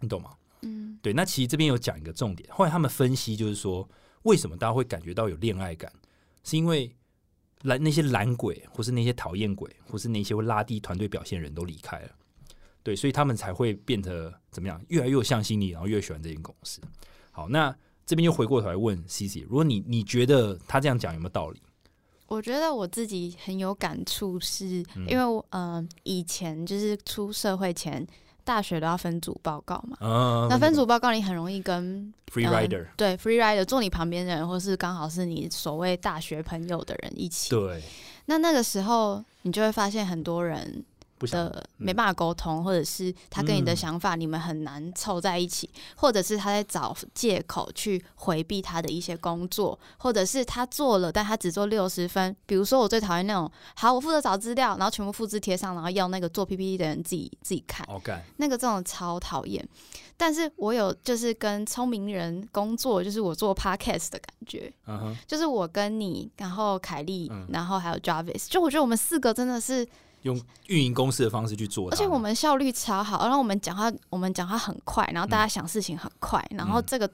[0.00, 0.32] 你懂吗？
[1.04, 3.86] 嗯对，那其实这边有讲一个重点，后来他们分析就是说，
[4.22, 5.92] 为什么大家会感觉到有恋爱感，
[6.42, 6.90] 是因为
[7.64, 12.10] 懒那些懒鬼，或是那些讨厌鬼，或是那些会拉低团队表现的人都离开了，
[12.82, 16.80] 对，所以他们才会变得怎么样，越来越有向心力，然后越喜欢这间公司。
[17.30, 21.60] 好，那这边就回过头来问 C C，如果你你觉得他这样讲有没有道理？
[22.26, 28.06] 我觉得我自己很有感触是，嗯因为我呃以前就是出社会前，
[28.44, 29.96] 大学都要分组报告嘛。
[30.00, 37.50] 嗯，那分组报告你很容易跟 free 嗯 rider，、对 free rider 坐你旁边的人，或是刚好是你所谓大学朋友的人一起。
[37.50, 37.82] 对，
[38.26, 40.84] 那那个时候你就会发现很多人
[41.26, 52.34] 的没办法沟通，或者是他跟你的嗯想法你们很难凑在一起，或者是他在找借口去回避他的一些工作，或者是他做了，但他只做六十分。
[52.46, 57.86] 比如说我最讨厌那种，好，我负责找资料，然后全部复制贴上，然后要那个做 PPT 的人自己自己看。
[57.86, 59.66] 好干，那个这种超讨厌。
[60.16, 64.72] 但是我有就是跟聪明人工作，就是我做 podcast 的感觉，
[65.26, 69.84] 就是我跟你，然后凯莉，嗯然后还有 Jarvis，就我觉得我们四个真的是，
[70.24, 77.08] 用运营公司的方式去做，而且我们效率超好，然后我们讲话我们讲话很快，然后大家想事情很快，然后这个。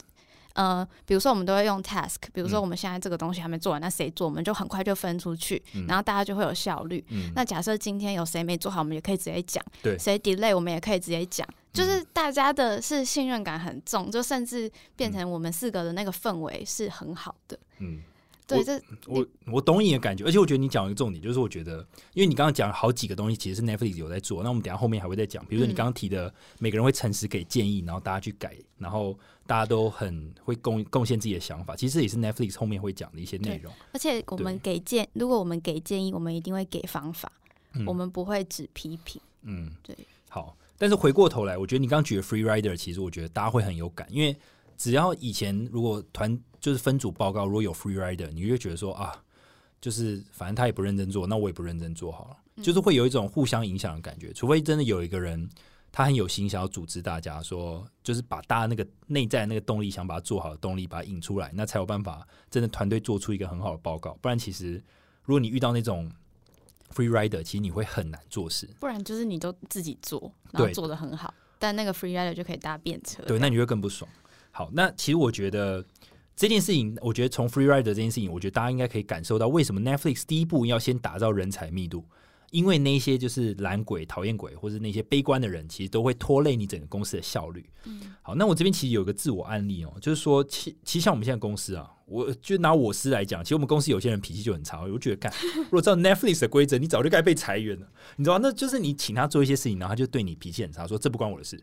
[0.55, 7.03] 呃，比如说我们都会用 task，比如说嗯我们现在这个东西还没做完，那谁做，我们就很快就分出去，嗯然后大家就会有效率。
[7.09, 9.65] 嗯，那假设今天有谁没做好，我们也可以直接讲。
[9.81, 11.47] 对谁 delay 我们也可以直接讲。
[11.73, 17.57] 就是大家的是信任感很重，就甚至变成我们四个的那个氛围是很好的。
[17.79, 18.01] 嗯。
[18.51, 21.79] 对，我这我我懂你的感觉，而且我觉得你讲一个重点，就是我觉得，
[22.15, 25.45] 因为你刚刚讲了好几个东西，其实是 Netflix 有在做，那我们等下后面还会再讲。
[25.47, 33.73] 比如说你嗯刚刚提的，每个人会诚实给建议，然后大家去改，然后大家都很会贡贡献自己的想法，其实这也是 Netflix 后面会讲的一些内容。
[33.93, 37.31] 而且我们给建，如果我们给建议，我们一定会给方法，
[37.75, 39.21] 嗯我们不会只批评。
[39.43, 39.97] 嗯，对，
[40.29, 40.57] 好。
[40.77, 44.35] 但是回过头来，我觉得你刚刚举的 Free Rider，其实我觉得大家会很有感，因为
[44.79, 49.21] 只要以前如果团就是分组报告如果有 Free Rider，你就觉得说啊，
[49.81, 54.33] 就是反正他也不认真做，那我也不认真做好了，嗯就是会有一种互相影响的感觉。
[54.33, 55.49] 除非真的有一个人
[55.91, 64.17] 他很有心，想要组织大家说，就是把大家那个内在的那个动力，想把它做好的动力，把它引出来，那才有办法真的团队做出一个很好的报告。
[64.21, 64.75] 不然，其实
[65.25, 66.13] 如果你遇到那种
[66.95, 68.69] Free Rider，其实你会很难做事。
[68.79, 73.23] 不然就是你都自己做，然后做的很好，但那个 free rider 就可以搭便车。
[73.25, 74.11] 对，那你会更不爽。
[74.53, 75.85] 好，那其实我觉得
[76.41, 82.03] 这件事情，我觉得从 Free Rider 这件事情，我觉得大家应该可以感受到为什么 Netflix 第一步要先打造人才密度，
[82.51, 87.69] 因为那些就是懒鬼、讨厌鬼，或是那些悲观的人，其实都会拖累你整个公司的效率。
[87.85, 95.31] 嗯好，那我这边其实有个自我案例哦，就是说，其其实像我们现在公司啊，我就拿我司来讲，其实我们公司有些人脾气就很差，我觉得，干，
[95.69, 98.41] 如果照 Netflix 的规则，你早就该被裁员了，你知道吗？
[98.43, 101.63] 那就是你请他做一些事情，然后他就对你脾气很差，说这不关我的事。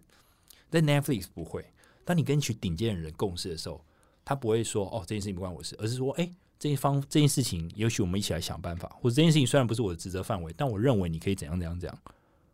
[0.69, 1.65] 但 Netflix 不会，
[2.05, 3.83] 当你跟一群顶尖的人共事的时候，
[4.27, 11.97] 他不会说哦这件事情不关我事，而是说，哎、这一方这件事情，也许我们一起来想办法，或者这件事情虽然不是我的职责范围，但我认为你可以怎样怎样怎样。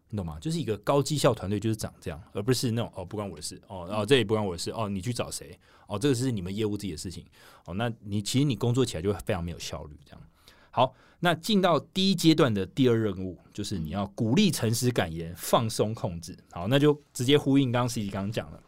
[0.10, 0.38] 你懂吗？
[0.40, 5.58] 就是一个高绩效团队就是长这样，而不是那种哦不关我的事哦，哦这也不关我的事哦，你去找谁
[5.88, 7.26] 哦，这个是你们业务自己的事情
[7.66, 9.98] 哦，那你其实你工作起来就会非常没有效率。
[10.06, 10.22] 这样
[10.70, 16.38] 好，那进到第一阶段的第二任务，就是你要鼓励诚实感言，放松控制。
[16.52, 18.62] 好，那就直接呼应刚刚 C C 刚刚讲了。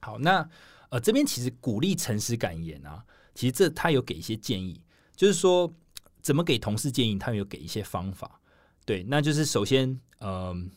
[0.00, 0.48] 好，那
[0.94, 3.04] 呃这边其实鼓励诚实感言啊，
[3.34, 4.80] 其实这他有给一些建议，
[5.16, 5.74] 就是说
[6.22, 8.40] 怎么给同事建议，他有给一些方法。
[8.86, 10.70] 对，那就是首先，嗯、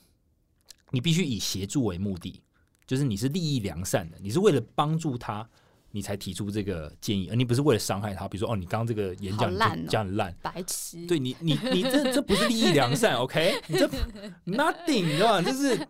[0.89, 2.41] 你必须以协助为目的，
[2.88, 5.47] 就是你是利益良善的，你是为了帮助他，
[5.91, 8.28] 你才提出这个建议，而你不是为了伤害他。
[8.28, 9.52] 比如说，哦，你刚刚这个演讲
[9.88, 11.06] 讲很烂，白痴。
[11.08, 13.62] 对你，你你这这不是利益良善， OK？
[13.67, 13.88] 你这
[14.45, 15.41] nothing，你知道吗？
[15.41, 15.88] 这是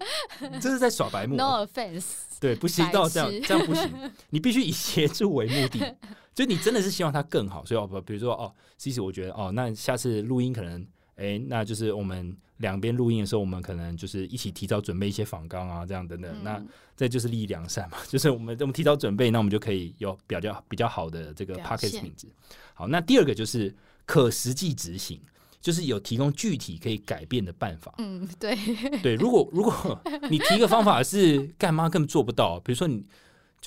[0.59, 1.35] 这是在耍白目。
[1.35, 2.05] ，no offense。
[2.39, 3.91] 对，不行，到这样这样不行，
[4.29, 5.95] 你必须以协助为目的，
[6.35, 10.85] 就你真的是希望他更好，所以哦，不，比如说哦，其实我觉得哦，那下次录音可能，
[11.17, 22.27] 哎，那就是我们两边录音的时候，我们可能就是一起提早准备一些访纲啊，这样等等，那嗯这就是利益良善嘛， 就是我们我们提早准备，那我们就可以有比较比较好的这个表 p o c k e t 现品质。
[22.73, 23.75] 好，那第二个就是
[24.05, 25.19] 可实际执行，
[25.61, 27.93] 就是有提供具体可以改变的办法。
[27.99, 28.55] 嗯，对，
[29.03, 29.99] 对，如果如果
[30.29, 33.03] 你提一个方法是干妈根本做不到，比如说你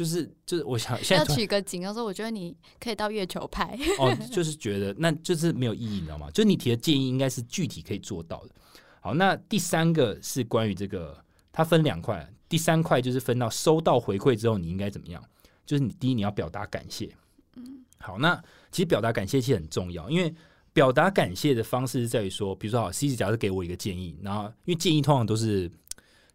[0.01, 3.79] 就是就是我想现在要取个景，要说我觉得你可以到月球拍。
[3.99, 6.31] 哦， 就是觉得那就是没有意义，你知道吗？
[6.31, 8.55] 就是你提的建议应该是具体可以做到的。
[9.03, 15.23] 好，那第三个是关于这个，它分两块，第三块就是分到收到回馈之后你应该怎么样，
[15.67, 17.15] 就是你第一你要表达感谢。
[17.57, 20.35] 嗯，好，那其实表达感谢其实很重要，因为
[20.73, 25.71] 表达感谢的方式是在于说，比如说好，C C 假设给我一个建议，然后因为建议通常都是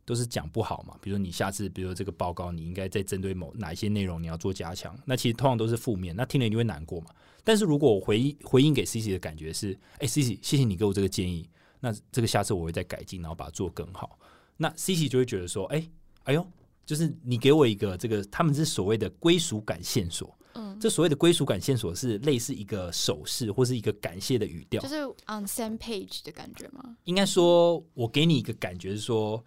[0.05, 7.07] 都是讲不好嘛，比如说你下次，比如说这个报告你应该再针对某哪一些内容你要做加强，那其实通常都是负面，那听了你会难过嘛。
[7.43, 14.17] 但是如果我回回应给 C C 的感觉是，哎、c C，谢谢你给我这个建议，那这个下次我会再改进，然后把它做更好。
[14.57, 15.87] 那 C C 就会觉得说，哎、
[16.23, 16.45] 哎呦，
[16.85, 20.35] 就是你给我一个这个，他们是所谓的归属感线索。
[20.53, 26.95] 嗯，这所谓的归属感线索是类似一个手势或是一个感谢的语调就，是 on same page 的感觉吗？
[27.03, 29.43] 应该说，我给你一个感觉是说，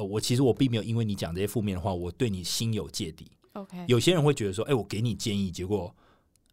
[0.00, 3.30] 呃，我其实我并没有因为你讲这些负面的话，我对你心有芥蒂。
[3.52, 5.94] OK，有些人会觉得说，哎、我给你建议，结果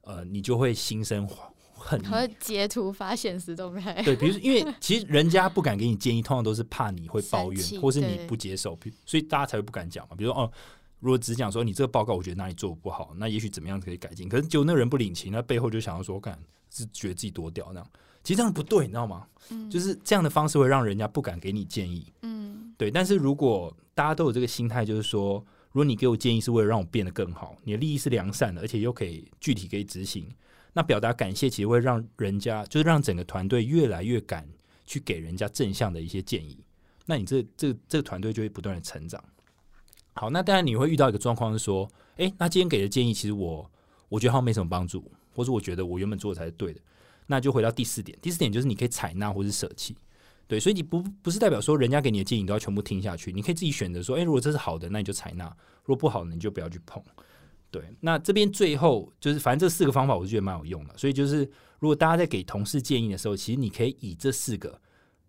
[0.01, 1.25] 呃，你就会心生
[1.73, 2.01] 恨。
[2.39, 4.03] 截图发现实动态。
[4.03, 10.15] 对，比如说因为 其实人家不敢给你建议，通常都是怕你会抱怨，或是你不接受，所以大家才会不敢讲嘛。
[10.17, 10.51] 比如说哦，
[10.99, 16.37] 如果只讲说你这个报告我觉得哪里做不好，那也许怎么样可以改进，可是结果那个人不领情，那背后就想要说，干
[16.69, 17.89] 是觉得自己多屌那样。
[18.23, 19.25] 其实这样不对，你知道吗？
[19.51, 22.11] 嗯就是这样的方式会让人家不敢给你建议。
[22.23, 22.36] 嗯
[22.77, 30.27] 对，但是如果大家都有这个心态，就是说，如果你给我建议是为了让我变得更好，你的利益是良善的，而且又可以具体可以执行，
[30.73, 34.47] 那表达感谢其实会让人家，就是让整个团队越来越敢
[34.85, 36.59] 去给人家正向的一些建议。
[37.07, 39.23] 那你这这这个团队就会不断的成长。
[40.13, 43.71] 好，那当然你会遇到一个状况是说，诶，那今天给的建议其实我
[44.09, 46.81] 我觉得好像没什么帮助，或者我觉得我原本做的才是对的，
[47.25, 48.17] 那就回到第四点。
[48.21, 49.95] 第四点就是你可以采纳或是舍弃。
[50.47, 55.45] 对，所以你不不是代表说人家给你的建议你都要全部听下去，你可以自己选择说，诶，如果这是好的，那你就采纳；
[55.83, 57.03] 如果不好的，你就不要去碰。
[57.69, 60.97] 对，那这边最后就是，反正这四个方法我是觉得蛮有用的。
[60.97, 61.39] 所以就是，
[61.79, 64.79] 如果大家在给同事建议的时候，其实你可以以这四个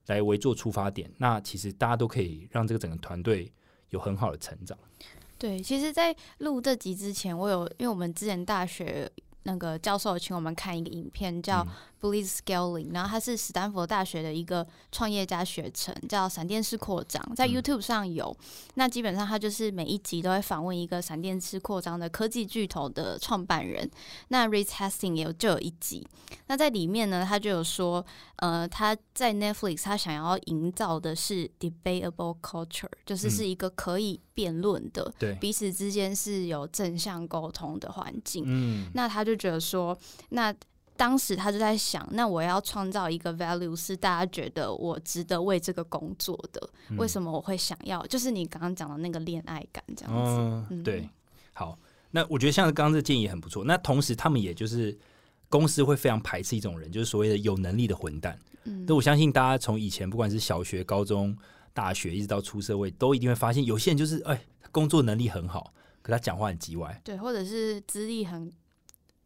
[0.07, 3.53] 来为做出发点，那其实大家都可以让这个整个团队
[3.91, 4.79] 有很好的成长。
[5.37, 9.11] 对，其实，在录这集之前，我有因为我们之前大学
[9.43, 18.37] 那个教授请我们看一个影片，叫嗯 Bliss Scaling，然后他是史丹佛大学的一个创业家学程，叫闪电式扩张，在嗯 YouTube 上有。
[18.75, 23.91] 那基本上他就是每一集都会访问一个闪电式扩张的科技巨头的创办人。
[24.29, 26.07] 那 Reese Hastings 也有就有一集，
[26.47, 28.05] 那在里面呢，他就有说，
[28.37, 38.45] 呃，他在 Netflix 他想要营造的是 debatable culture，就是嗯是一个可以辩论的，对，彼此之间是有正向沟通的环境。
[38.47, 39.97] 嗯，那他就觉得说，
[40.31, 40.55] 那
[40.99, 48.05] 当时他就在想，那我要创造一个 value 是大家觉得我值得为这个工作的，为什么我会想要？
[48.09, 50.33] 就是你刚刚讲的那个恋爱感这样子。
[50.33, 51.09] 嗯，嗯对，
[51.53, 51.79] 好，
[52.11, 53.65] 那我觉得像刚刚这建议也很不错。
[53.65, 54.99] 那同时，他们也就是
[55.49, 58.37] 公司会非常排斥一种人，就是所谓的有能力的混蛋。
[58.65, 61.35] 嗯那我相信大家从以前不管是小学、高中、
[61.73, 68.53] 大学，一直到出社会，都一定会发现，有些人就是哎，工作能力很好，可他讲话很叽歪，对，或者是资历很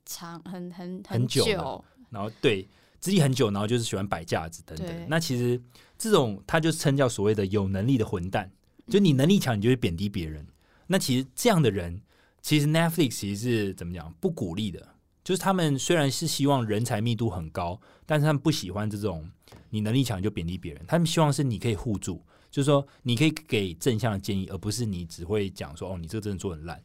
[0.04, 2.68] 长、很很很久然后对
[3.00, 5.06] 资历很久，然后就是喜欢摆架子等等。
[5.08, 5.60] 那其实
[5.98, 8.50] 这种他就称叫所谓的有能力的混蛋，
[8.88, 10.46] 就你能力强，你就会贬低别人。
[10.86, 12.00] 那其实这样的人，
[12.42, 14.86] 其实 Netflix 其实是怎么讲不鼓励的，
[15.24, 19.28] 就是他们虽然是希望人才密度很高，但是他们不喜欢这种
[19.70, 26.82] 你能力强你就贬低别人，他们希望是你可以互助，就是说你可以给正向的建议，而不是你只会讲说哦你这个真的做得很烂，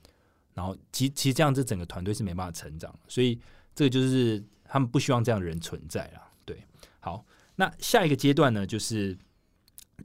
[0.57, 3.39] 然后其其实这样子整个团队是没办法成长，所以
[3.75, 6.27] 这个就是他们不希望这样的人存在啦。
[6.45, 6.57] 对，
[6.99, 7.23] 好，
[7.57, 9.15] 那下一个阶段呢，就是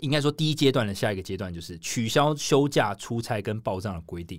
[0.00, 4.38] 应该说第一阶段的下一个阶段就是取消休假、出差跟报账的规定。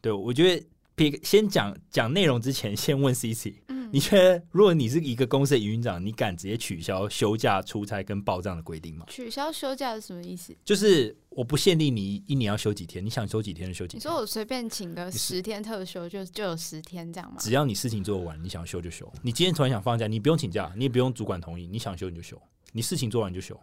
[0.00, 9.06] 对我觉得，别先讲讲内容之前，先问 C C，嗯你觉得如果你是一个公司的营运长，你敢直接取消休假、出差跟报账的规定吗？
[9.08, 10.52] 取消休假是什么意思？
[10.64, 13.98] 就是我不限定你一年要休几天，你想休几天就休几天。
[13.98, 17.36] 你说我随便请个十天特休就就有十天这样吗？
[17.38, 19.08] 只要你事情做完，你想休就休。
[19.22, 22.40] 你今天突然想放假，你不用请假，你也不用主管同意，你想休你就休。
[22.72, 23.58] 你事情做完就休。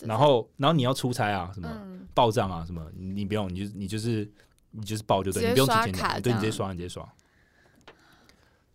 [0.00, 4.30] 然后，然后你要出差啊，什么嗯，报账啊，什么你你不用，你就你就是
[4.78, 7.06] 你就是报就对，你不用提刷前讲，对，你直接刷，你直接刷。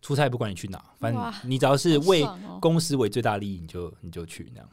[0.01, 2.27] 出差不管你去哪，反正你只要是为
[2.59, 4.69] 公司为最大利益，你就你就去那样。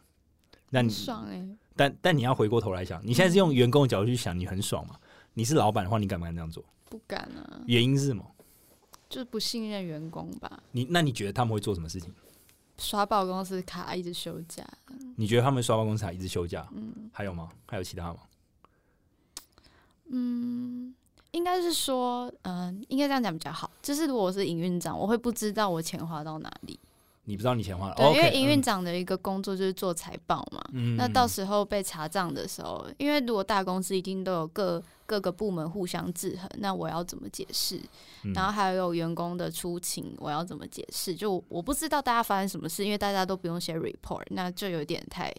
[0.70, 4.96] 那你爽哎、但但你要回过头来想，你现在是用员工的角度去想，你很爽嘛？
[5.34, 6.64] 你是老板的话，你敢不敢这样做？
[6.88, 8.24] 不敢啊，原因是什么？
[9.08, 12.12] 就是不信任员工吧，你那你觉得他们会做什么事情？
[12.78, 14.64] 刷爆公司卡，一直休假。
[15.16, 16.66] 你觉得他们刷爆公司卡一直休假？
[16.72, 17.48] 嗯还有吗？
[17.66, 18.18] 还有其他吗？
[20.12, 20.94] 嗯，
[21.32, 23.70] 应该是说，嗯、应该这样讲比较好。
[23.82, 26.78] 就是如果我是营运长，我会不知道我钱花到哪里。
[27.24, 27.94] 你不知道你钱花了？
[27.94, 30.60] 对，哦因为营运嗯长的一个工作就是做财报嘛。
[30.72, 37.80] 嗯那到时候被查账的时候，因为如果大公司一定都有各各个部门互相制衡，那我要怎么解释？
[38.24, 41.14] 嗯然后还有员工的出勤，我要怎么解释？
[41.14, 45.32] 就我不知道大家发生什么事，因为大家都不用写 report，那就有点太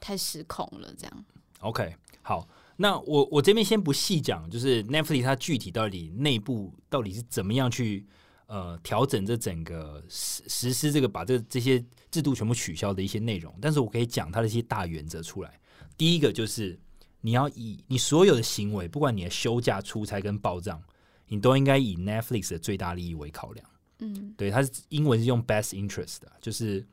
[0.00, 0.88] 太失控了。
[0.98, 1.24] 这样
[1.60, 2.44] ，OK，好，
[2.80, 8.06] 那我我这边先不细讲，就是 Netflix 它具体到底内部到底是怎么样去
[8.46, 15.58] 呃调整这整个实实施这个把这这些制度全部取消的一些内容，但是我可以讲它的一些大原则出来。
[15.96, 16.78] 第一个就是
[17.20, 20.80] 你要以你所有的行为，不管你的休假、出差跟报账，
[21.26, 23.68] 你都应该以 Netflix 的最大利益为考量。
[23.98, 26.86] 嗯对，它是英文是用 best interest 的，就是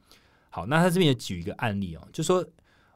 [0.49, 0.66] 好。
[0.66, 2.43] 那他这边也举一个案例哦，就说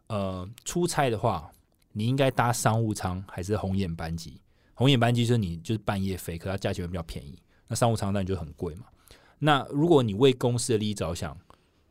[0.08, 1.52] 呃出差的话，
[2.00, 4.40] 你应该搭商务舱还是红眼班机？
[4.74, 7.38] 红眼班机就是你就是半夜飞，可它价钱会比较便宜。
[7.68, 8.86] 那商务舱当然就很贵嘛。
[9.38, 11.38] 那如果你为公司的利益着想，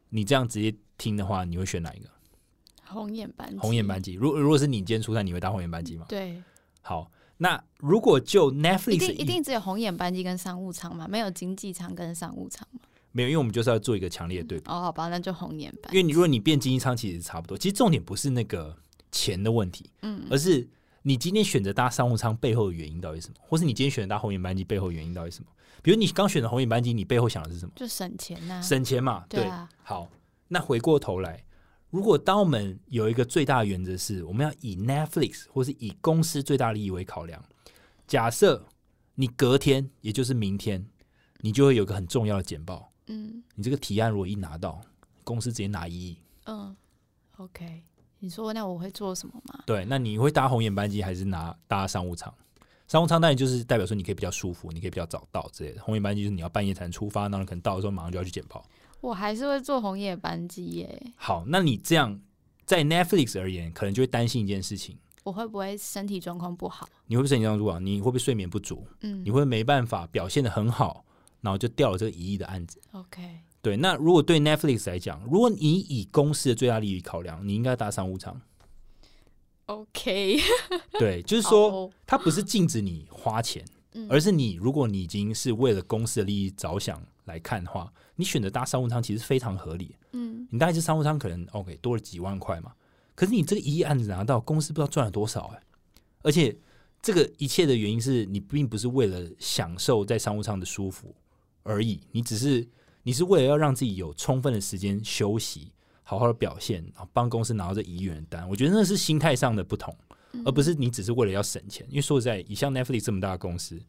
[0.09, 2.09] 你这样直接听的话，你会选哪一个？
[2.87, 4.15] 红眼班机，红眼班机。
[4.15, 6.07] 如如果是你今天出差，你会搭红眼班机吗？
[6.09, 6.43] 对，
[6.81, 12.81] 好，那如果就 Netflix 一定一定只有红眼班机跟商务舱嘛，没有经济舱跟商务舱吗。
[13.13, 14.71] 没有，因为我们就是要做一个强烈的对比。
[14.71, 15.99] 哦，好吧，那就红眼班因。
[15.99, 17.59] 为你如果你变经济舱，其实差不多。
[17.59, 18.75] 其实重点不是那个
[19.11, 20.69] 钱的问题，嗯，而是
[21.03, 25.49] 你今天选择搭商务舱背后的原因到底是什么，或是你今天选择搭红眼班机背后的原因到底是什么？
[25.83, 27.73] 比如你刚选择红眼班机，你背后想的是什么？
[27.77, 30.09] 就省钱呐、省钱嘛，对啊好，
[30.49, 31.45] 那回过头来，
[31.91, 37.43] 如果当我们有一个最大的原则是，我们要以 Netflix 或是以公司最大利益为考量。
[38.07, 38.67] 假设
[39.15, 40.85] 你隔天，也就是明天，
[41.41, 44.81] 你就会有一个很重要的简报，嗯你这个提案如果一拿到，
[45.25, 46.77] 公司直接拿一亿，嗯
[47.37, 47.83] ，OK。
[48.21, 49.63] 你说那我会做什么吗？
[49.67, 52.33] 对，那你会搭红眼班机还是拿搭商务舱？
[52.87, 55.83] 商务舱当然就是代表说你可以比较舒服，你可以比较早到之类的。
[55.83, 58.65] 红眼班机就是你要半夜才能出发，那你可能到的时候马上就要去简报。
[59.01, 61.13] 我还是会坐红眼班机耶。
[61.17, 62.19] 好，那你这样
[62.65, 66.89] 在 Netflix 而言，可能就会担心一件事情：我会不会身体状况不好？
[67.07, 67.79] 你会不会身体状况不好？
[67.79, 68.87] 你会不会睡眠不足？
[69.03, 71.05] 嗯你会没办法表现的很好，
[71.43, 73.41] 然后就掉了这个一亿的案子？，OK。
[73.61, 78.41] 对，那如果对 Netflix 来讲，如果你以公司的最大利益考量，你应该搭商务舱。
[79.67, 80.39] OK，
[80.93, 84.07] 对， 就是说，它不是禁止你花钱，嗯。
[84.09, 89.95] 而是你如果你已经是为了公司的利益着想来看的话，你选择搭商务舱其实非常合理。
[90.13, 90.47] 嗯。
[90.51, 92.73] 你搭一次商务舱可能 OK 多了几万块嘛，
[93.15, 95.61] 可是你这个一亿案子拿到，公司不知道赚了多少哎、
[96.23, 96.57] 而且
[97.03, 101.15] 这个一切的原因是你并不是为了享受在商务舱的舒服
[101.63, 102.67] 而已，你只是
[103.03, 105.73] 你是为了要让自己有充分的时间休息，
[106.03, 108.49] 好好的表现，然后帮公司拿到这一亿元的单。
[108.49, 109.97] 我觉得那是心态上的不同，
[110.45, 111.87] 而不是你只是为了要省钱。
[111.89, 113.81] 因为说实在，以像 Netflix 这么大的公司，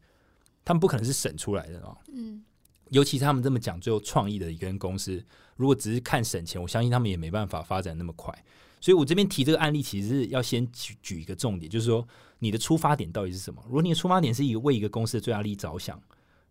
[0.64, 1.96] 他们不可能是省出来的啊。
[2.12, 2.42] 嗯
[2.90, 8.36] 尤其是他们这么讲最后创意的一个公司，如果只是看省钱，我相信他们也没办法发展那么快。
[8.80, 12.04] 所以我这边提这个案例，其实是要先举举一个重点，就是说
[12.40, 13.62] 你的出发点到底是什么？
[13.66, 16.02] 如果你的出发点是以为一个公司的最大利益着想，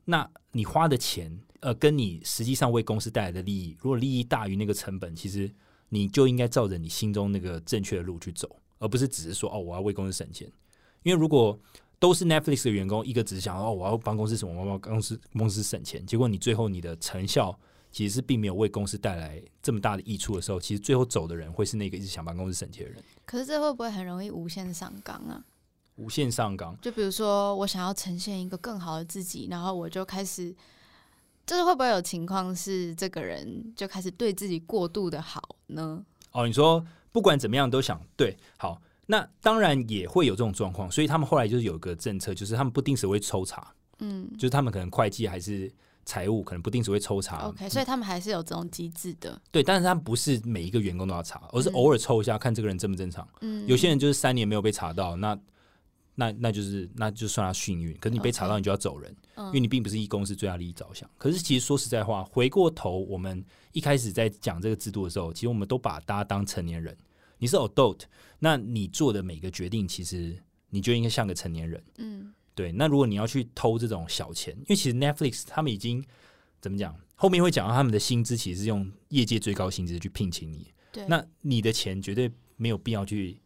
[0.05, 5.51] 那你花的钱，呃，跟你实际上为公司带来的利益，如果利益大于那个成本，其实
[5.89, 10.49] 你就应该照着你心中那个正确的路去走，而不是只是说哦，我要为公司省钱。
[11.03, 11.57] 因为如果
[11.99, 17.57] 都是 Netflix 的员工，一个只是想哦，我要帮公司什么，我要帮公司公司省钱，结果你最后你的成效
[17.91, 25.43] 其实是并没有为公司带来这么大的益处的时候，其实最后走的人会是那个一直想帮公司省钱的人，可是这会不会很容易无限上纲啊？
[25.95, 26.77] 无限上纲。
[26.81, 30.55] 就比如说，我想要呈现一个更好的自己，然后我就开始，
[31.49, 36.05] 就是会不会有情况是这个人就开始对自己过度的好呢？
[36.31, 45.73] 哦，你说不管怎么样都想对好，那当然也会有这种状况，所以他们后来就是有一个政策，就是他们不定时会抽查，嗯就是他们可能会计还是
[46.05, 47.47] 财务可能不定时会抽查。
[47.47, 49.41] ，OK，所以他们还是有这种机制的。
[49.49, 53.27] 对，但是他们不是每一个员工都要查，而是嗯偶尔抽一下看这个人正不正常。
[53.41, 55.35] 嗯，有些人就是三年没有被查到，那
[56.19, 57.95] 那那就是那就算他幸运。
[57.97, 61.09] 可是你被查到，你就要走人，嗯因为你并不是一公司最大利益着想。
[61.17, 66.95] 可是其实说实在话，回过头我们一开始在讲这个制度的时候，其实我们都把大家当成年人。
[67.37, 68.01] 你是 adult，
[68.37, 70.37] 那你做的每个决定，其实
[70.69, 71.81] 你就应该像个成年人。
[71.97, 76.03] 嗯对，那如果你要去偷这种小钱，因为其实 Netflix 他们已经
[76.59, 83.39] 怎么讲，后面会讲到他们的薪资其实是用业界最高薪资去聘请你，对，那你的钱绝对没有必要去，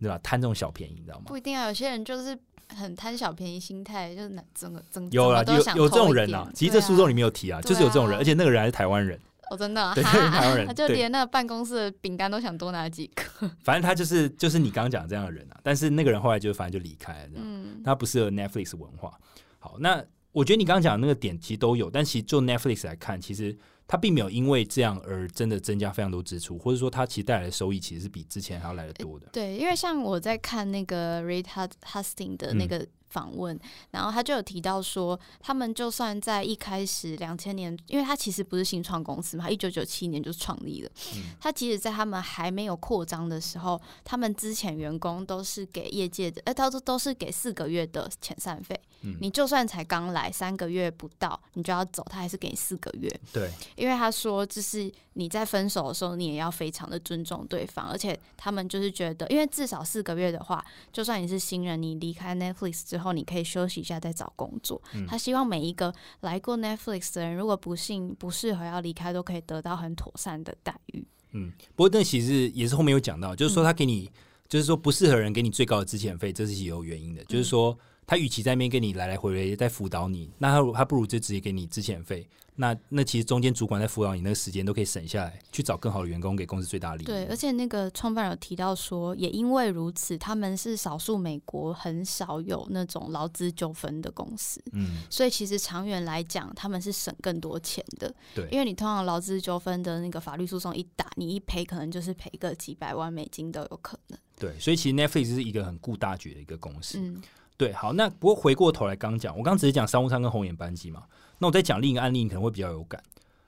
[0.00, 0.18] 对吧？
[0.22, 1.24] 贪这种小便宜，你知道吗？
[1.26, 2.38] 不一定啊，有些人就是
[2.68, 9.18] 很贪小便宜心态，就是哪整个整有啦，怎么都想有有这种人啊，其实这书中里面面有提啊，对就是有这种人，啊而且那个人还是台湾人，
[9.50, 13.50] 哦，真的啊对哈 台湾人他 就连那个办公室的饼干都想多拿几个。
[13.62, 19.18] 反正他就是就是你刚刚讲的这样的人啊，但是那个人后来就反正就离开了，嗯他不适合 Netflix 文化。
[19.58, 23.56] 好，那我觉得你刚刚讲的那个点其实都有，但其实就 Netflix 来看，其实
[23.88, 29.26] 它并没有因为这样而真的增加非常多支出，或者说它其实带来的收益其实是比之前还要来的多的。
[29.32, 33.58] 对，因为像我在看那个 Reid Hus- Hastings 的那个访问，
[33.90, 40.90] 然后他就有提到说，他们就算在一开始两千年，因为他其实不是新创公司嘛，一九九七年就创立了。
[41.14, 48.78] 嗯他即使在他们还没有扩张的时候，他们之前员工都是给业界的，呃，他都都是给四个月的遣散费。
[49.02, 53.08] 嗯你就算才刚来三个月不到，你就要走，他还是给你四个月。
[53.32, 64.80] 对，因为他说，就是你在分手的时候，你也要非常的尊重对方，而且他们就是觉得，因为至少四个月的话，就算你是新人，你离开 Netflix 之后，你可以休息一下再找工作。
[64.94, 71.04] 嗯他希望每一个来过 Netflix 的人，如果不幸不适合要离开，都可以得到很妥善的待遇。
[71.32, 74.08] 嗯，不过那其实也是后面有讲到，就是说他给你，
[74.48, 77.76] 就是说不适合人给你最高的资遣费，这是有原因的，就是说
[78.08, 82.26] 他与其在那边跟你来来回回在辅导你，那他他不如就直接给你资遣费。
[82.60, 87.06] 那那其实中间主管在辅导你那个时间都可以省下来，去找更好的员工，给公司最大利益。
[87.06, 98.12] 对，而且那个创办人有提到说，也因为如此，他们是少数美国很少有那种劳资纠纷的公司，嗯，所以其实长远来讲，他们是省更多钱的。
[98.34, 104.18] 对，因为你通常劳资纠纷的那个法律诉讼一打，你一赔可能就是赔个几百万美金都有可能。
[104.36, 106.98] 对，所以其实 Netflix 是一个很顾大局的一个公司。
[106.98, 107.22] 嗯，
[107.58, 111.04] 对，好，那不过回过头来刚讲，我刚刚只是讲商务舱跟红眼班机嘛，
[111.38, 113.02] 那我再讲另一个案例，你可能会比较有感。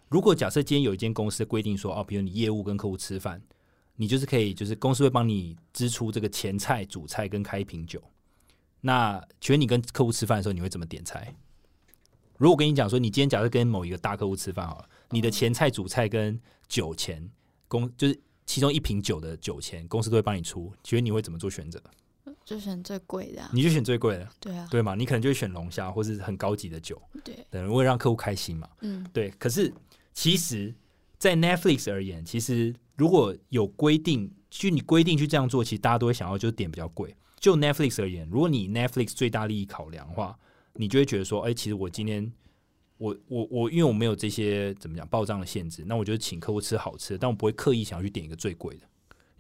[0.08, 3.40] 如果假设今天有一间公司规定说，哦，比如你业务跟客户吃饭，
[3.94, 8.02] 你就是可以，就是公司会帮你支出这个前菜、主菜跟开一瓶酒。
[8.80, 11.32] 那请问你跟客户吃饭的时候，你会怎么点菜？
[12.36, 16.36] 如果跟你讲说，你今天假设跟某一个大客户吃饭好了，你的前菜、主菜跟
[16.66, 17.30] 酒钱
[17.68, 21.80] 公就是其中一瓶酒的酒钱，公司都会帮你出，请问你会怎么做选择？
[22.44, 23.50] 就选最贵的、啊。
[23.52, 24.94] 你就选最贵的，对啊，对嘛？
[24.94, 28.68] 你可能就会选龙虾或是很高级的酒，对，等，为了让客户开心嘛。
[28.80, 29.72] 嗯，对，可是
[30.12, 30.74] 其实，
[31.18, 37.14] 在 Netflix 而言，其实如果有规定，就你规定去这样做，其实大家都会想要就是点比较贵。
[37.38, 40.38] 就 Netflix 而言，如果你 Netflix 最大利益考量的话，
[40.74, 42.30] 你就会觉得说，哎、其实我今天
[42.98, 48.82] 我我我，因为我没有这些怎么讲报账的限制，那我就请客户吃好吃的，但我不会刻意想要去点一个最贵的，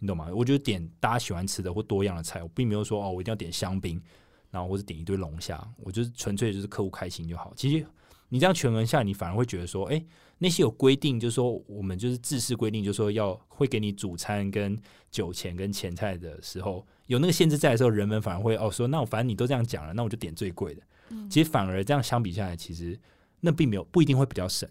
[0.00, 0.26] 你懂吗？
[0.34, 4.02] 我就点大家喜欢吃的或多样的菜，我并没有说哦，我一定要点香槟，
[4.50, 7.52] 然后或者点一堆龙虾，我就是纯粹就是客户开心就好。
[7.54, 7.86] 其实
[8.28, 10.04] 你这样权衡下来，你反而会觉得说，哎、
[10.38, 14.76] 那些有规定，就是说我们就是制式规定，就是说要会给你主餐跟
[15.10, 20.82] 酒钱跟前菜的时候，有那个限制在的时候，人们反而会哦说，那我反正你都这样讲了，那我就点最贵的。
[21.10, 22.98] 嗯其实反而这样相比下来，其实
[23.40, 24.68] 那并没有不一定会比较省。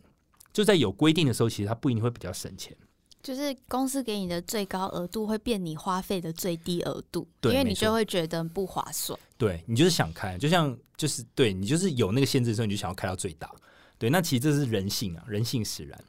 [0.52, 2.76] 就在有规定的时候，其实它不一定会比较省钱。
[3.22, 9.20] 就是公司给你的最高额度会变你花费的最低额度，因为你就会觉得不划算。
[9.38, 13.52] 对你就是想开，就像就是对你就是有那个限制的时候，你就想要开到最大。
[13.98, 16.02] 对，那其实这是人性啊，人性使然。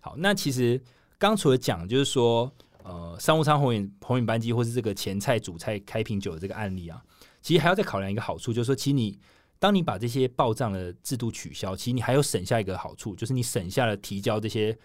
[0.00, 0.80] 好，那其实
[1.18, 2.52] 刚除了讲，就是说，
[2.82, 7.00] 呃，商务舱红眼红眼班机，或是这个前菜、主菜、开瓶酒的这个案例啊，
[7.42, 9.18] 其实还要再考量一个好处，就是说，其实你
[9.58, 14.76] 当你把这些报账的制度取消，其实你还有省下一个好处，就是你省下了提交这些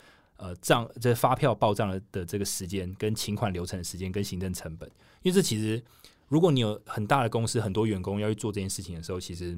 [0.42, 4.90] 呃账这发票报账的的这个时间、跟请款流程的时间、跟行政成本，
[5.22, 5.82] 因为这其实
[6.28, 9.58] 如果你有很大的公司，很多员工要去做这件事情的时候，其实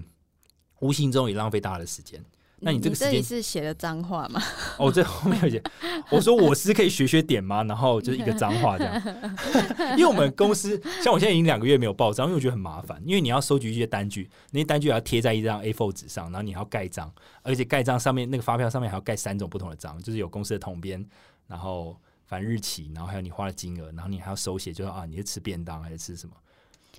[0.81, 2.23] 无形中也浪费大家的时间。
[2.63, 4.41] 那你这个时间这里是写的脏话吗？
[4.79, 5.61] 哦，这后面有写，
[6.09, 7.63] 我说我是可以学学点吗？
[7.63, 9.01] 然后就是一个脏话这样，
[9.95, 21.05] 因为我们公司像我现在已经两个月没有报账，因为我觉得很麻烦，因为你要收集一些单据，那些单据还要贴在一张 A4 纸上，然后你还要盖章，而且盖章上面那个发票上面还要盖三种不同的章，就是有公司的统编，
[21.47, 21.95] 然后
[22.25, 26.33] 反日期，然后还有你花的金额，然后你还要手写，就是啊你是吃便当还是吃什么，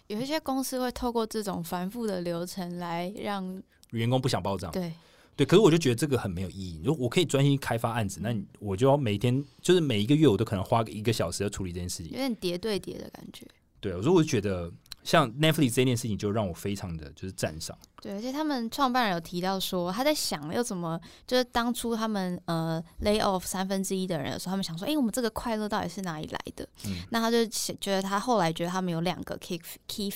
[0.09, 4.93] 有一些公司会透过这种繁复的流程来让员工不想报账，对
[5.37, 6.80] 对，可是我就觉得这个很没有意义。
[6.85, 12.16] 如果我可以专心开发案子，那我就要每天就是每一个月我都可能花个一个小时要处理这件事情有。
[12.16, 13.47] 点叠对叠的感觉。
[13.80, 14.72] 对，所以我就觉得
[15.05, 17.78] 像 Netflix 这件事情，就让我非常的就是赞赏。
[18.00, 26.68] 对，而且他们创办人有提到说，他在想要怎么，就是当初他们呃 lay off 三分之一的人的时候，他们想说，哎、我们这个快乐到底是哪里来的？
[26.86, 30.11] 嗯那他就觉得他后来觉得他们有两个 key key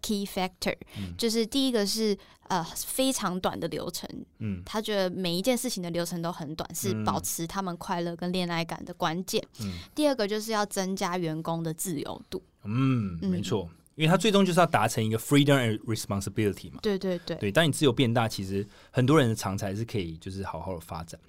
[0.00, 2.16] key factor，、嗯就是第一个是
[2.48, 4.08] 呃非常短的流程，
[4.38, 9.42] 嗯他觉得每一件事情的流程都很短，是嗯保持他们快乐跟恋爱感的关键。
[9.60, 12.42] 嗯第二个就是要增加员工的自由度。
[12.64, 13.68] 嗯，嗯没错，
[13.98, 16.78] 因为它最终就是要达成一个 freedom and responsibility 嘛。
[16.80, 21.20] 对对对，对，当你自由变大，其实很多人的长才是可以就是好好的发展。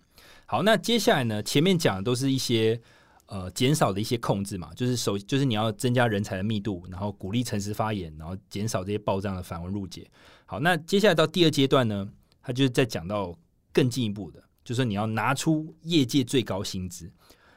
[0.45, 2.79] 好，那接下来呢，前面讲的都是一些
[3.25, 10.07] 呃减少的一些控制嘛，就是首就是你要增加人才的密度，然后鼓励诚实发言，然后减少这些报账的繁文缛节。
[10.45, 12.07] 好，那接下来到第二阶段呢，
[12.43, 13.35] 他就是在讲到
[13.73, 17.11] 更进一步的，就是说你要拿出业界最高薪资。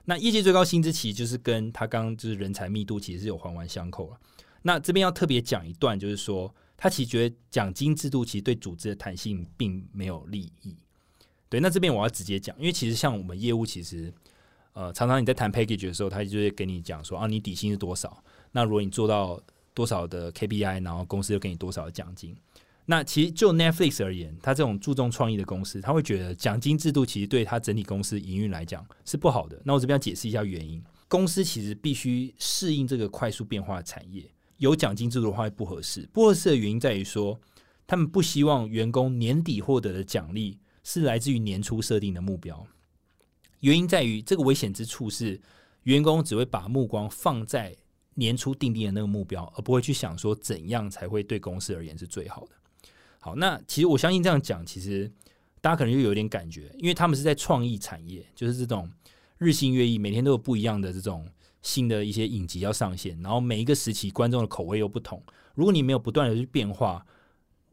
[0.05, 4.17] 那业界最高薪资其实就是跟他刚刚就是人才密度其实是有环环相扣了。
[4.63, 10.77] 那这边要特别讲一段，就是说他其实觉得奖金制度其实对组织的弹性并没有利益。
[11.49, 14.13] 对，那这边我要直接讲，因为其实像我们业务，其实
[14.73, 18.23] 呃常常你在谈 package 的时候，他就会跟你讲说啊，你底薪是多少？
[18.53, 19.39] 那如果你做到
[19.75, 22.37] 多少的 KPI，然后公司又给你多少的奖金。
[22.87, 29.61] 那其实就 Netflix 而言，他这种注重创意的公司，他会觉得奖金制度其实对他整体公司营运来讲是不好的。
[29.65, 30.83] 那我这边要解释一下原因。
[31.07, 34.25] 公司其实必须适应这个快速变化的产业，
[34.63, 36.09] 有奖金制度的话不合适。
[36.13, 37.39] 不合适的原因在于说，
[37.85, 42.65] 他们不希望员工年底获得的奖励是来自于年初设定的目标。
[43.59, 45.41] 原因在于这个危险之处是，
[45.83, 47.75] 员工只会把目光放在
[48.15, 52.53] 年初定定的那个目标，而不会去想说怎样才会对公司而言是最好的。
[53.19, 55.11] 好，那其实我相信这样讲，其实
[55.61, 58.89] 大家可能就有点感觉，因为他们是在创意产业，就是这种
[59.39, 61.29] 日新月异，每天都有不一样的这种
[61.63, 65.23] 新的一些影集要上线，然后每一个时期观众的口味又不同。
[65.55, 67.05] 如果你没有不断的去变化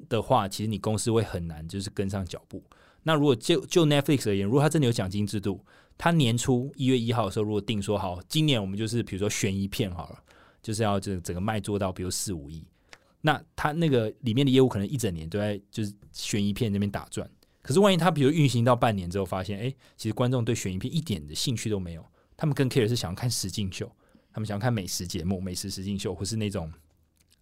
[0.07, 2.63] 的话，其实你公司会很难就是跟上脚步。
[3.03, 5.63] 那如果就就 Netflix 而言，如果它真的有奖金制度，
[5.97, 10.19] 它年初一月一号的时候，如果定说好，今年我们就是比如说悬疑片好了，
[10.61, 12.63] 就是要这整个卖做到比如四五亿，
[13.21, 17.29] 那它那个里面的业务可能一整年都在就是悬疑片那边打转。
[17.61, 22.05] 可是万一它比如运行到半年之后，发现哎，其实观众对悬疑片一点的兴趣都没有，
[22.39, 23.91] 他们更 care 是想要看实境秀，
[24.31, 26.71] 他们想要看美食节目、美食实境秀，或是那种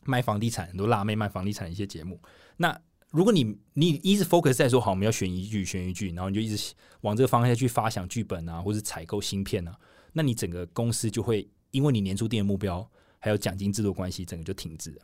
[0.03, 2.19] 卖房地产很多辣妹卖房地产的一些节目，
[2.57, 2.81] 那。
[3.11, 9.73] 如果你你一直 focus 在说好我们要选一句选一句，然后你就一直往这个方向去发想剧本啊，或是采购芯片啊，
[10.11, 12.87] 那你整个公司就会因为你年初定的目标
[13.17, 15.01] 还有奖金制度关系，整个就停滞了。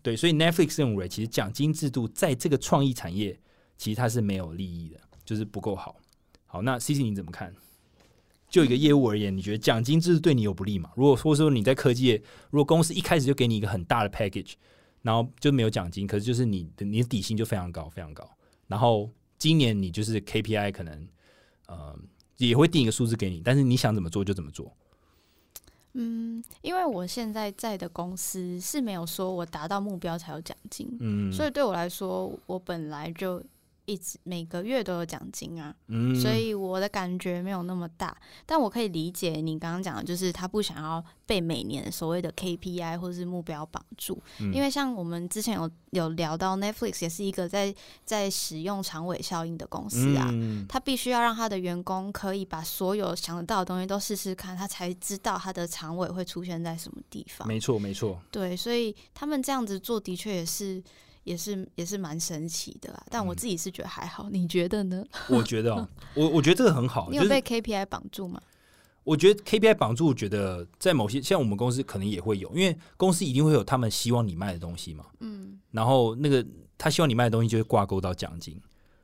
[0.00, 3.38] 对，所以 Netflix 认为其实奖金制度在这个创意产业
[3.76, 5.94] 其实它是没有利益的，就是不够好。
[6.46, 7.54] 好，那 C C 你怎么看？
[8.56, 10.90] 就一个业务而言，你觉得奖金制度对你有不利吗？
[10.96, 14.54] 如果说说你在科技业，如果公司一开始就给你一个很大的 package。
[15.02, 18.28] 然后就没有奖金，可是就是你的你的底薪就非常高非常高。
[18.66, 21.08] 然后今年你就是 KPI 可能
[21.68, 21.96] 呃
[22.38, 24.76] 也会定一个数字给你，但是你想怎么做就怎么做。
[25.92, 33.40] 嗯，因为我现在在的公司是没有说我达到目标才有奖金，嗯，所以对我来说，我本来就。
[33.86, 35.74] 一直每个月都有奖金啊，
[36.20, 44.20] 所以我的感觉没有那么大，但我可以理解你刚刚讲的，就是他不想要被每年所谓的 KPI 或者是目标绑住，
[44.52, 47.74] 因为像我们之前有有聊到 Netflix 也是一个在
[48.04, 50.30] 在使用长尾效应的公司啊，
[50.68, 57.46] 他必须要让他的员工可以把所有想得到的东西都试试看，他才知道他的长尾会出现在什么地方。
[57.46, 58.20] 没错，没错。
[58.30, 60.82] 对，所以他们这样子做的确也是。
[61.26, 65.04] 也是也是蛮神奇的啦，但我自己是觉得还好，你觉得呢？
[65.28, 65.74] 我觉得，
[66.14, 67.08] 我我觉得这个很好。
[67.10, 68.40] 你有被 KPI 绑住吗？
[69.02, 75.04] 我觉得 KPI 绑住，我觉得在某些像我们公司可能也会有，因为公司一定会有他们希望你卖的东西嘛。
[75.18, 75.58] 嗯。
[75.72, 76.46] 然后那个
[76.78, 78.60] 他希望你卖的东西就会挂钩到奖金。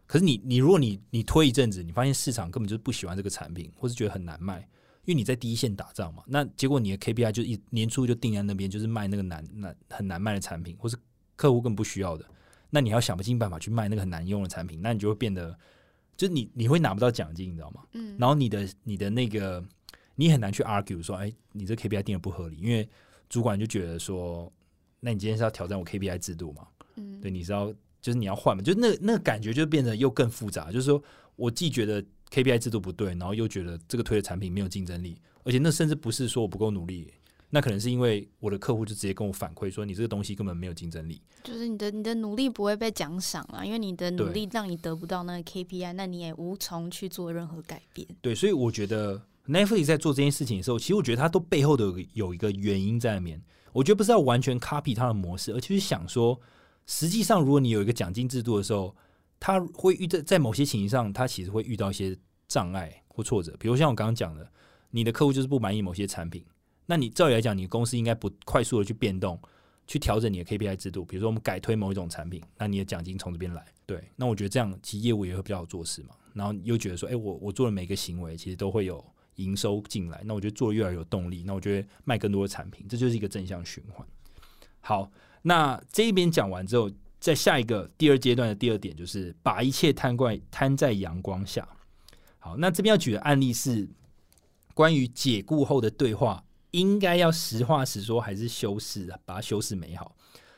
[0.07, 4.61] 可是你你如果你你推一阵子，你发现市场根本就是不喜欢这个产品，或是觉得很难卖，
[5.07, 6.23] 因为你在第一线打仗嘛。
[6.29, 10.97] 那结果你的 KPI 就一年初就定在那边，就是卖那个难难很难卖的产品，或是。
[11.37, 12.25] 客户更不需要的，
[12.71, 15.57] 那你要想尽办法去卖那个很难用的产品，那你就会变得，
[16.17, 17.83] 就是你你会拿不到奖金，你知道吗？
[17.93, 18.17] 嗯。
[18.19, 19.63] 然后你的你的那个，
[20.15, 22.89] 你很难去 argue 说，哎，你这 KPI 定的不合理，因为
[23.29, 24.53] 主管就觉得说，
[25.01, 26.67] 那你今天是要挑战我 KPI 制度嘛？
[26.97, 27.21] 嗯。
[27.21, 28.63] 对，你是要就是你要换嘛？
[28.63, 31.03] 就那那个感觉就变得又更复杂，就是说
[31.37, 37.13] 我既觉得 KPI 制度不对，然后又觉得这个推的产品没有竞争力，而且那甚至不是说我不够努力。
[37.55, 48.09] 那可能是因为我的客户就直接跟我反馈说，你这个东西根本没有竞争力，就是你的你的努力不会被奖赏啊，因为你的努力让你得不到那个 KPI，那你也无从去做任何改变。
[48.23, 53.39] 对，所以我觉得 Netflix 在做这件事情的时候，其实我觉得它都背后的有有一个原因在里面。
[53.75, 56.41] 我觉得不是要完全 copy 它的模式，而且是想说，
[56.87, 58.97] 实际上如果你有一个奖金制度的时候，
[59.39, 62.17] 它会遇到在某些情形上，它其实会遇到一些
[62.49, 64.51] 障碍或挫折，比如像我刚刚讲的，
[64.91, 66.43] 你的客户就是不满意某些产品。
[66.93, 69.41] 那你照理来讲，你公司应该不快速的去变动，
[69.87, 71.03] 去调整你的 KPI 制度。
[71.07, 73.65] 比如说，我们改推某一种产品，那你的奖金从这边来。
[73.87, 76.11] 对，那我觉得这样其实业务也会比较好做事嘛。
[76.35, 79.03] 然后又觉得说，哎，我我做的每个行为其实都会有
[79.37, 80.21] 营收进来。
[80.27, 81.43] 那我觉得做越有动力。
[81.47, 84.07] 那我觉得卖更多的产品，这就是一个正向循环。
[84.81, 91.67] 好，那这一边讲完之后，在下一个第二阶段的第二点就是把一切摊怪摊在阳光下。
[92.39, 93.89] 好，那这边要举的案例是
[94.75, 96.45] 关于解雇后的对话。
[96.73, 99.19] 应该要实话实说，还是修饰啊？
[99.25, 100.15] 把它修饰美好。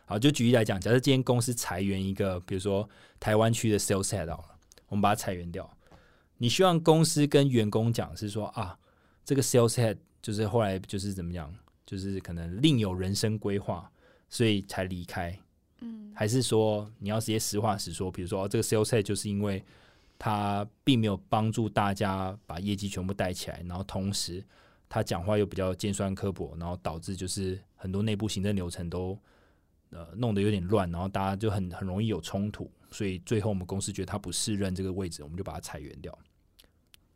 [0.06, 2.88] 好，就举例来讲，假设今天公司裁员一个，比如说
[3.18, 4.38] 台湾区的 sales head 了，
[4.88, 5.68] 我们把它裁员掉。
[6.38, 8.78] 你希望公司跟员工讲是说啊，
[9.24, 11.52] 这个 sales head 就是后来就是怎么样，
[11.86, 13.90] 就是可能另有人生规划，
[14.28, 15.36] 所以才离开。
[15.80, 19.64] 嗯，还是说你要直接实话实说，比如说这个 sales head 就是因为
[20.18, 24.44] 他并没有帮助大家把业绩全部带起来，然后同时。
[24.94, 29.18] 他讲话又比较尖酸刻薄，然后导致就是很多内部行政流程都
[29.90, 36.16] 呃弄得有点乱，然后大家就很很容易有冲突，所以最后我们公司觉得他不适任这个位置，我们就把他裁员掉。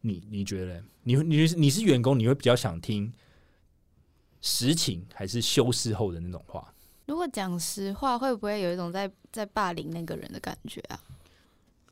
[0.00, 0.82] 你你觉得？
[1.04, 3.12] 你你你是员工，你会比较想听
[4.40, 6.74] 实情还是修饰后的那种话？
[7.06, 11.00] 如果讲实话，会不会有一种在在霸凌那个人的感觉啊？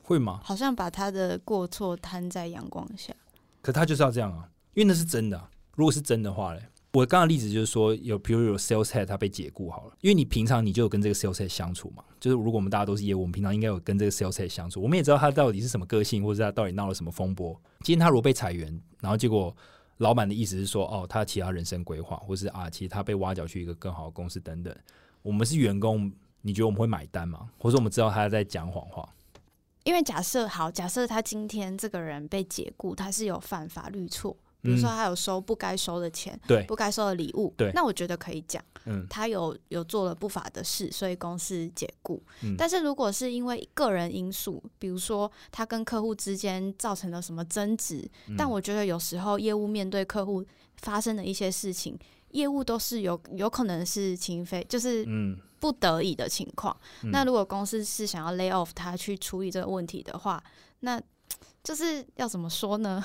[0.03, 0.41] 会吗？
[0.43, 3.15] 好像把他的过错摊在阳光下，
[3.63, 5.49] 可他就是要这样啊，因为那是真的。
[5.77, 6.63] 如果是真的话嘞，
[6.93, 17.55] 我刚刚例子就是说，有比如有 sales head 他被解雇好了，因为你平常你就有跟这个 sales head 相处嘛，就是如果我们大家都是业务，我们平常应该有跟这个 sales head 相处，我们也知道他到底是什么个性，或者他到底闹了什么风波。
[17.83, 19.55] 今天他如果被裁员，然后结果
[19.99, 24.75] 老板的意思是说，哦，他其他人生规划，或是啊，其实他被挖角去一个更好的公司等等。
[25.21, 26.11] 我们是员工，
[26.41, 27.51] 你觉得我们会买单吗？
[27.59, 29.07] 或者我们知道他在讲谎话？
[29.85, 34.37] 因为假设好，假设他今天这个人被解雇，他是有犯法律错，
[34.67, 42.23] 比如说他有收不该收的钱，对，不该收的礼物，对，那我觉得可以讲，嗯，他有有做了不法的事，所以公司解雇。
[42.43, 42.55] 嗯。
[42.59, 48.35] 但是如果是因为个人因素，比如说他跟客户之间造成了什么争执，嗯。
[48.37, 50.45] 但我觉得有时候业务面对客户
[50.77, 51.99] 发生的一些事情，
[52.33, 55.39] 业务都是有有可能是情非，就是嗯。
[55.59, 56.77] 不得已的情况。
[57.03, 57.11] 嗯。
[57.11, 60.41] 那如果公司是想要 lay off 他去处理这个问题的话，
[60.81, 61.01] 那
[61.65, 63.03] 就是要怎么说呢？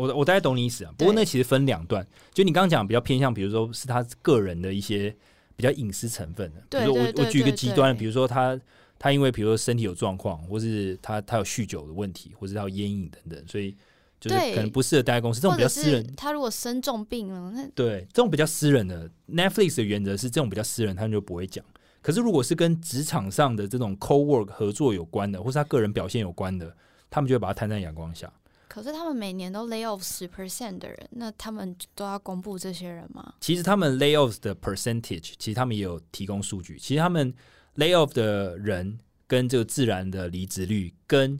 [0.00, 5.14] 我我大概懂你意思啊，不过那其实分两段，就你刚刚讲比较偏向，比如说是他个人的一些
[5.56, 8.58] 比较隐私成分的，比对如说我举一个极端的，比如说他
[8.98, 13.76] 他因为比如说身体有状况，或是他他有酗酒的问题，或是他有烟瘾等等，所以
[14.18, 16.14] 就是可能不适合待在公司，这种比较私人。
[16.16, 21.64] 他如果生重病了，那对，这种比较私人的 Netflix 的原则是这种比较私人，他们就不会讲。
[22.02, 26.74] 可是如果是跟职场上的这种 co work 合作有关的，或是他个人表现有关的，
[27.10, 28.32] 他们就会把它摊在阳光下。
[28.70, 33.34] 可是他们每年都 lay off 十 percent 的人，那他们都要公布这些人吗？
[33.40, 36.78] 其实他们 layoff 的 percentage，其实他们也有提供数据。
[36.78, 37.34] 其实他们
[37.74, 38.96] layoff 的人
[39.26, 41.36] 跟这个自然的离职率，跟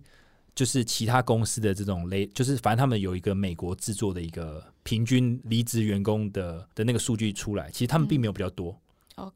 [0.57, 8.77] 就是其他公司的这种 lay，就是反正他们有一个美国制作的一个平均离职员工的的那个数据出来，其实他们并没有比较多。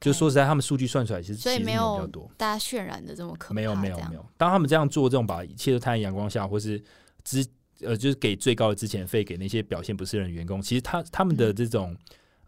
[0.01, 2.29] 就说实在，他们数据算出来，其实所以没有比较多。
[2.37, 6.83] 大家渲染的这么可怕，没有没有没有，当他们这样做，这种把一切都摊在阳光下，或是
[7.23, 7.47] 之
[7.85, 11.97] 呃，就是给最高的之前费给那些表现不是人的员工，其实他他们的这种、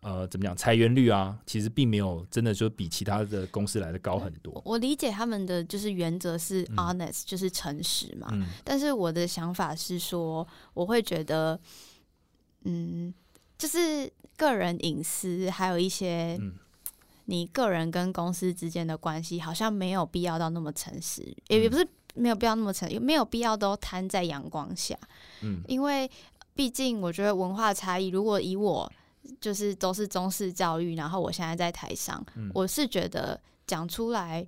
[0.01, 4.63] 呃怎么讲裁员率啊，其实并没有真的就比其他的公司来的高很多。
[4.65, 4.79] 我。
[4.79, 6.77] 理解他们的就是原则是嗯。
[6.77, 8.29] honest，、就是诚实嘛。
[8.33, 8.47] 嗯。
[8.63, 11.59] 但是我的想法是说，我会觉得，
[12.65, 13.13] 嗯，
[13.59, 16.55] 就是个人隐私，还有一些嗯。
[17.29, 21.63] 你个人跟公司之间的关系，好像没有必要到那么诚实，也嗯。
[21.63, 21.85] 也不是
[22.17, 24.97] 没有必要那么诚，没有必要都摊在阳光下，
[25.43, 25.63] 嗯。
[25.69, 26.11] 因为
[26.55, 28.91] 毕竟我觉得文化差异，如果以我
[29.41, 32.51] 就是都是中式教育，然后我现在在台上，嗯。
[32.55, 34.47] 我是觉得讲出来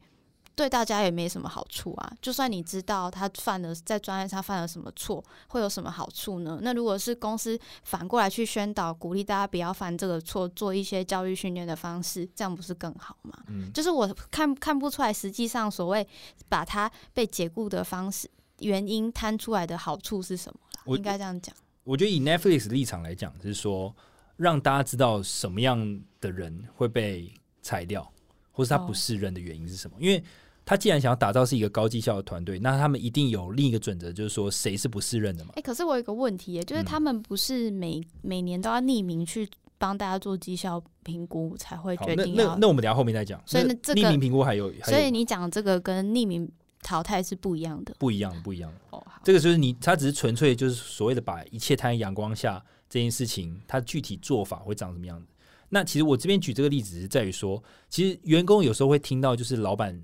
[0.59, 2.13] 对大家也没什么好处啊。
[2.21, 6.59] 就算你知道他犯了在专业上犯了什么错，会有什么好处呢？
[6.63, 13.39] 那如果是公司反过来去宣导，鼓励大家不要犯这个错，做一些教育训练的方式，这样不是更好吗？
[13.47, 16.05] 嗯就是我看看不出来，实际上所谓
[16.49, 18.29] 把他被解雇的方式
[18.59, 20.83] 原因摊出来的好处是什么啦？
[20.85, 21.55] 我应该这样讲。
[21.85, 23.95] 我觉得以 Netflix 的立场来讲，就是说
[24.37, 27.33] 让大家知道什么样的人会被
[27.63, 28.13] 裁掉，
[28.51, 29.97] 或是他不哦是人的原因是什么。
[30.01, 30.23] 因为
[30.69, 35.63] 他既然想要打造是一个高绩效的团队，那他们一定有另一个准则，就是说谁是不适任的嘛哎、。
[35.63, 39.49] 可是我有一个问题耶，就是嗯他们不是每、每年都要匿名去
[39.79, 43.43] 帮大家做绩效评估才会，决定，那那那我们等下后面再讲。
[43.47, 46.47] 所以呢这个匿名评估还有所以你讲这个跟匿名
[46.83, 47.95] 淘汰是不一样的。
[47.99, 48.79] 不一样的，不一样的。
[48.91, 55.29] 哦，好，这个就是你，他只是纯粹就是所谓的把一切摊在阳光下这件事情，它具体做法会长什么样子。
[55.71, 60.03] 那其实我这边举这个例子是在于说，其实员工有时候会听到，就是老板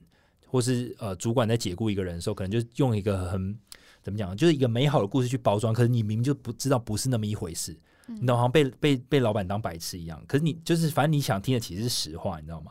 [0.55, 3.59] 或是呃主管在解雇一个人的时候，可能就用一个很
[4.05, 7.77] 怎么讲，就是一个美好的故事去包装，可是你明明就不知道不是那么一回事，
[8.07, 10.23] 嗯你懂，好像被被被老板当白痴一样。
[10.29, 12.71] 可是你就是反正你想听的其实是实话，你知道吗？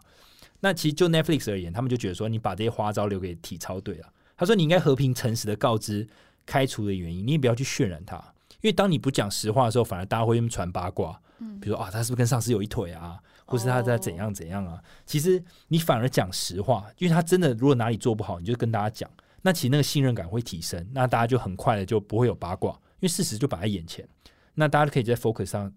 [0.61, 4.07] 那其实就 Netflix 而言，他们就觉得说，你把这些花招留给体操队了。
[4.37, 6.07] 他说，你应该和平诚实的告知
[6.45, 8.15] 开除的原因，你也不要去渲染他，
[8.61, 14.81] 因为当你不讲实话的时候，反而大家会传八卦，嗯比如说啊，他是不是跟上司有一腿啊，或是他在怎样怎样啊？
[15.05, 19.09] 其实你反而讲实话，因为他真的如果哪里做不好，你就跟大家讲，
[19.41, 24.07] 那其实那个信任感会提升，那大家就很快的就不会有八卦，因为事实就摆在眼前，
[24.55, 25.71] 那大家可以在 focus 上，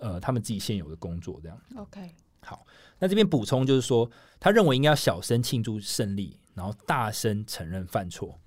[0.00, 1.60] 呃，他们自己现有的工作这样。
[1.76, 2.64] OK，好
[2.98, 8.38] 那这边补充就是说，他认为应该要小声庆祝胜利，然后大声承认犯错。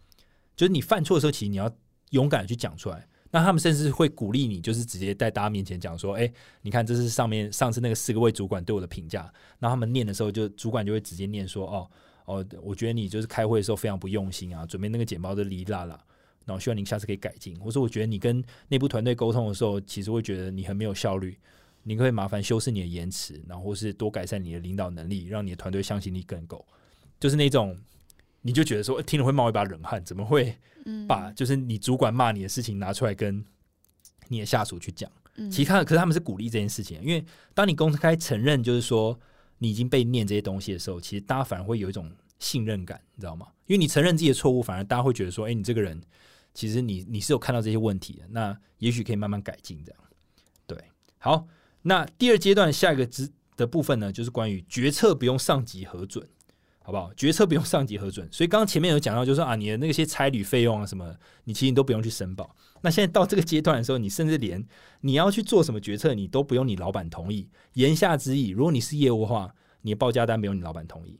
[0.55, 1.71] 就是你犯错的时候，其实你要
[2.11, 3.07] 勇敢的去讲出来。
[3.31, 9.21] 那他们甚至会鼓励你，就是直接在大家面前讲说：“哎、你看，这是上面上次那个四个位主管对我的评价。”
[9.57, 11.89] 然后他们念的时候就，主管就会直接念说：“哦
[12.25, 15.99] 哦，我觉得你就是开会的时候非常不用心啊，准备那个简报都哩啦啦。
[16.45, 17.57] 然后希望您下次可以改进。
[17.59, 21.37] 或者说，我觉得你跟内部团队沟通的时候，其实会觉得你很没有效率。
[21.83, 26.63] 你可以麻烦修饰你的言辞，然后是多改善你的领导能力，让你的团队向心力更够。
[27.19, 27.75] 就是那种，
[28.41, 33.43] 你就觉得说听了会冒一把冷汗，怎么会嗯，把就是你主管骂你的事情拿出来跟
[34.27, 35.11] 你的下属去讲？
[35.35, 37.23] 嗯其他的，可是他们是鼓励这件事情，因为
[37.53, 39.17] 当你公开承认，就是说
[39.59, 43.47] 你已经被念这些东西的时候，其实大家反而会有一种信任感，你知道吗？
[43.67, 46.01] 因为你承认自己的错误，反而大家会觉得说，哎、你这个人
[46.53, 50.01] 其实你你是有看到这些问题的，那也许可以慢慢改进这样。
[50.67, 50.77] 对，
[51.17, 51.47] 好，
[51.83, 56.27] 那第二阶段下一个之的部分呢，就是关于决策不用上级核准。
[56.83, 57.13] 好不好？
[57.13, 62.55] 决策不用上级核准，所以刚刚前面有讲到，就是啊，你的那些差旅费用啊什么，你其实你都不用去申报。
[62.81, 64.65] 那现在到这个阶段的时候，你甚至连
[65.01, 67.47] 你要去做什么决策，你都不用你老板同意。
[67.73, 71.19] 言下之意，如果你是业务的话，你的报价单没有你老板同意，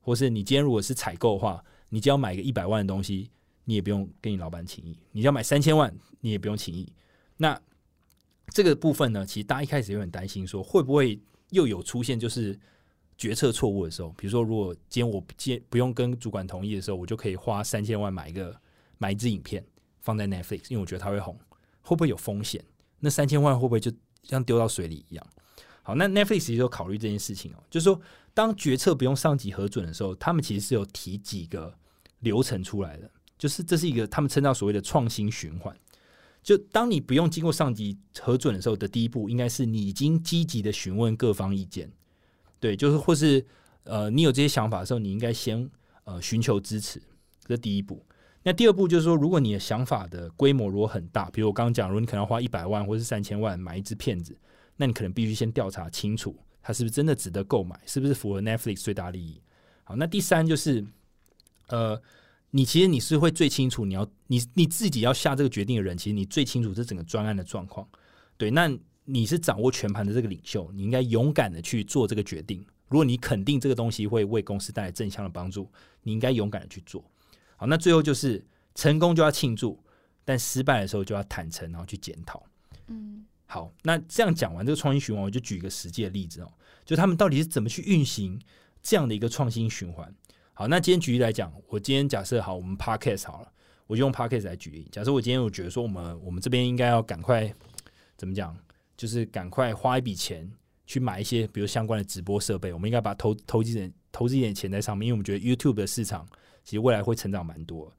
[0.00, 3.30] 或是你今天如果是采购的话，你只要买个一百万的东西，
[3.64, 6.90] 你也不用跟你老板请意；你要买三千万，你也不用请意。
[7.36, 7.60] 那
[8.48, 12.58] 这个部分呢，其实大家一开始有点担心，说会不会又有出现就是
[13.16, 18.54] 决策错误的时候，比如说如果今天我今天不用跟主管同意的时候，我就可以花三千万买一个
[18.98, 19.64] 买一支影片
[20.00, 21.38] 放在 Netflix，因为我觉得它会红，
[21.82, 22.64] 会不会有风险？
[22.98, 23.92] 那三千万会不会就
[24.22, 25.26] 像丢到水里一样？
[25.82, 28.00] 好，那 Netflix 其实有考虑这件事情哦，就是说
[28.32, 31.76] 当决策不用上级核准的时候，他们其实是有提几个
[32.20, 35.76] 流程出来的，就是这是一个他们称到所谓的创新循环。
[36.42, 41.88] 就当你不用经过上级核准的时候的第一步，应该是你已经积极的询问各方意见，
[42.62, 43.44] 对，就是或是
[43.82, 45.68] 呃你有这些想法的时候，你应该先
[46.04, 47.02] 呃寻求支持，
[47.44, 48.00] 这是第一步。
[48.44, 54.38] 那第二步就是说，如果你的想法的规模如果很大，比如我刚刚讲，如果你可能要花一百万或是三千万买一只片子，
[54.76, 59.42] 那你可能必须先调查清楚，它是不是真的值得购买，是不是符合 Netflix 最大利益。
[59.82, 60.84] 好，那第三就是
[61.66, 62.00] 呃。
[62.54, 67.88] 你其实你是会最清楚，你要你你自己要下这个决定的人，其实你最清楚这整个专案的状况。
[68.36, 68.70] 对，那
[69.04, 72.64] 你是掌握全盘的这个领袖，你应该勇敢的去做这个决定。
[72.88, 75.70] 如果你肯定这个东西会为公司带来正向的帮助，
[76.02, 77.02] 你应该勇敢的去做。
[77.56, 78.44] 好，那最后就是
[78.74, 79.78] 成功就要庆祝，
[80.24, 82.44] 但失败的时候就要坦诚，然后去检讨。
[82.88, 86.52] 嗯好，那这样讲完这个创新循环，我就举一个实际的例子哦，
[86.84, 88.40] 就他们到底是怎么去运行
[88.82, 90.14] 这样的一个创新循环。
[90.54, 93.52] 好，那今天举例来讲，我今天假设好，我们 podcast 好了，
[93.86, 94.88] 我就用 podcast 来举例。
[94.90, 97.52] 假设我今天我觉得说，我们我们这边应该要赶快
[98.16, 98.56] 怎么讲，
[99.02, 100.48] 就是赶快花一笔钱
[100.86, 106.24] 去买一些比如相关的直播设备，我们应该把投投资一点投资一点钱在上面，因为我们觉得 YouTube 的市场
[106.62, 107.92] 其实未来会成长蛮多。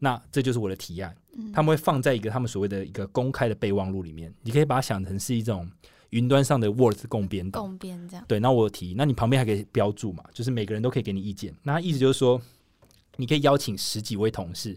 [0.00, 1.16] 那这就是我的提案，
[1.52, 5.70] 他们会放在一个他们所谓的一个公开的备忘录里面，你可以把它想成是一种
[6.10, 7.60] 云端上的 Word 共编的。
[7.60, 11.54] 共编这样，对，那我提，那你旁边还可以标注嘛，就是每个人都可以给你意见。
[11.62, 12.42] 那意思就是说，
[13.14, 14.76] 你可以邀请十几位同事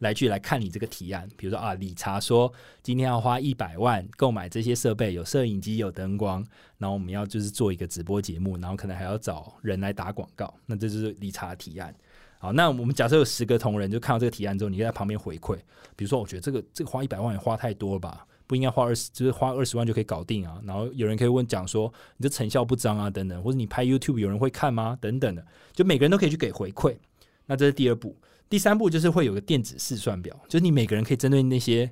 [0.00, 1.26] 来去来看你这个提案。
[1.36, 6.44] 比如说啊，理查说今天要花一百万购买这些设备，有摄影机，有灯光，
[6.76, 10.52] 然后我们要就是做一个直播节目，然后可能还要找人来打广告。
[10.66, 11.94] 那这就是理查的提案。
[12.38, 15.56] 好，那我们假设有十个同仁就看到这个提案之后，你就在旁边回馈，
[15.94, 20.58] 比如说我觉得这个这个花一百万也花太多了吧，不应该花二十，就是花二十万就可以搞定啊。
[20.64, 26.96] 然后有人可以问讲说你这成效不彰啊等等，或者你拍 YouTube 有人会看吗等等的，就每个人都可以去给回馈。
[27.44, 28.16] 那这是第二步，
[28.50, 31.90] 第三步就是会有个电子试算表，就是你每个人可以针对那些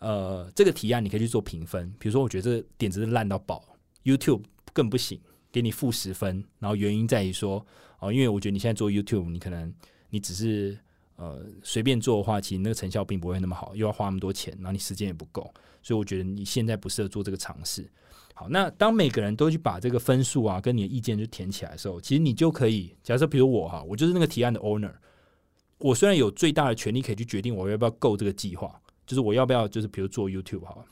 [0.00, 1.90] 呃这个提案，你可以去做评分。
[1.98, 3.64] 比如说我觉得这个点子烂到爆
[4.02, 4.42] ，YouTube
[4.72, 5.20] 更不行，
[5.52, 7.64] 给你负十分，然后原因在于说
[8.00, 9.72] 哦，因为我觉得你现在做 YouTube，你可能
[10.10, 10.76] 你只是
[11.14, 15.42] 呃随便做的话，其实那个成效并不会那么好，又要花那么多钱，然后你时间也不够，
[15.80, 17.88] 所以我觉得你现在不适合做这个尝试。
[18.34, 24.92] 好，那当每个人都去把这个分数啊跟你的意见就填起来的时候，其实你就可以假设，比如我哈，我就是那个提案的 owner，
[25.78, 30.84] 我虽然有最大的权利可以去决定我要不要够这个计划，就是我要不要就是比如做 YouTube 好了，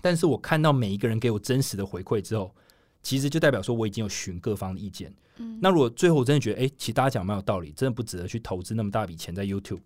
[0.00, 2.54] 但是我看到每一个人给我真实的回馈之后，
[3.02, 5.14] 其实就代表说我已经有询各方的意见。
[5.38, 9.80] 嗯那如果最后我真的觉得，哎、其实大家讲蛮有道理，真的不值得去投资那么大笔钱在 YouTube，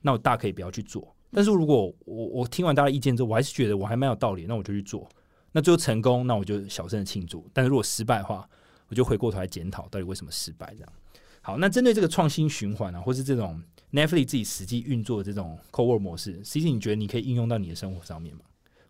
[0.00, 1.14] 那我大可以不要去做。
[1.30, 5.08] 但是如果我我听完大家意见之后，我还是觉得我还蛮有道理，那我就去做。
[5.52, 8.48] 那最后成功，那我就小声的庆祝；但是如果失败的话，
[8.88, 10.72] 我就回过头来检讨到底为什么失败。
[10.74, 10.92] 这样
[11.44, 18.40] 好，那针对这个创新循环啊，或是这种 Netflix 自己实际运作的这种 Co-work 模式，C C，你觉得你可以应用到你的生活上面吗？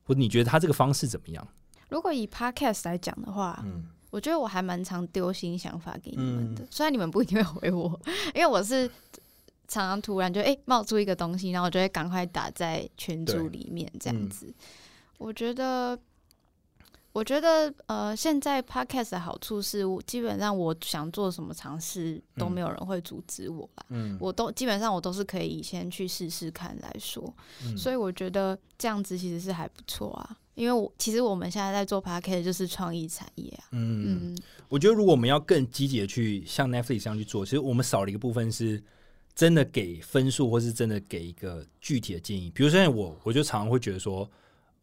[0.05, 1.46] 或者你觉得它这个方式怎么样？
[1.88, 8.00] 如果以 podcast 来讲的话，嗯我觉得我还蛮常丢新想法给你们的，嗯虽然你们不一定会回我，
[8.32, 8.88] 因为我是
[9.66, 14.55] 常常突然就哎、诶冒出一个东西，然后我就会赶快打在群组里面这样嗯子。
[15.18, 15.98] 我觉得，
[17.14, 23.86] 我觉得呃，现在 podcast 的好处是我基本上我想做什么尝试都嗯没有人会阻止我啦。
[23.90, 27.32] 嗯我都基本上我都是可以先去试试看来说，
[27.64, 30.36] 嗯所以我觉得这样子其实是还不错啊。
[30.56, 34.38] 因为我其实我们现在在做 podcast 就是创意产业啊，嗯嗯
[34.68, 38.82] 我觉得如果我们要更积极的去像 Netflix 这样去做，其实我们少了一个部分是
[39.36, 42.50] 真的给分数，或是真的给一个具体的建议。
[42.50, 44.28] 比如说像我，我就常常会觉得说，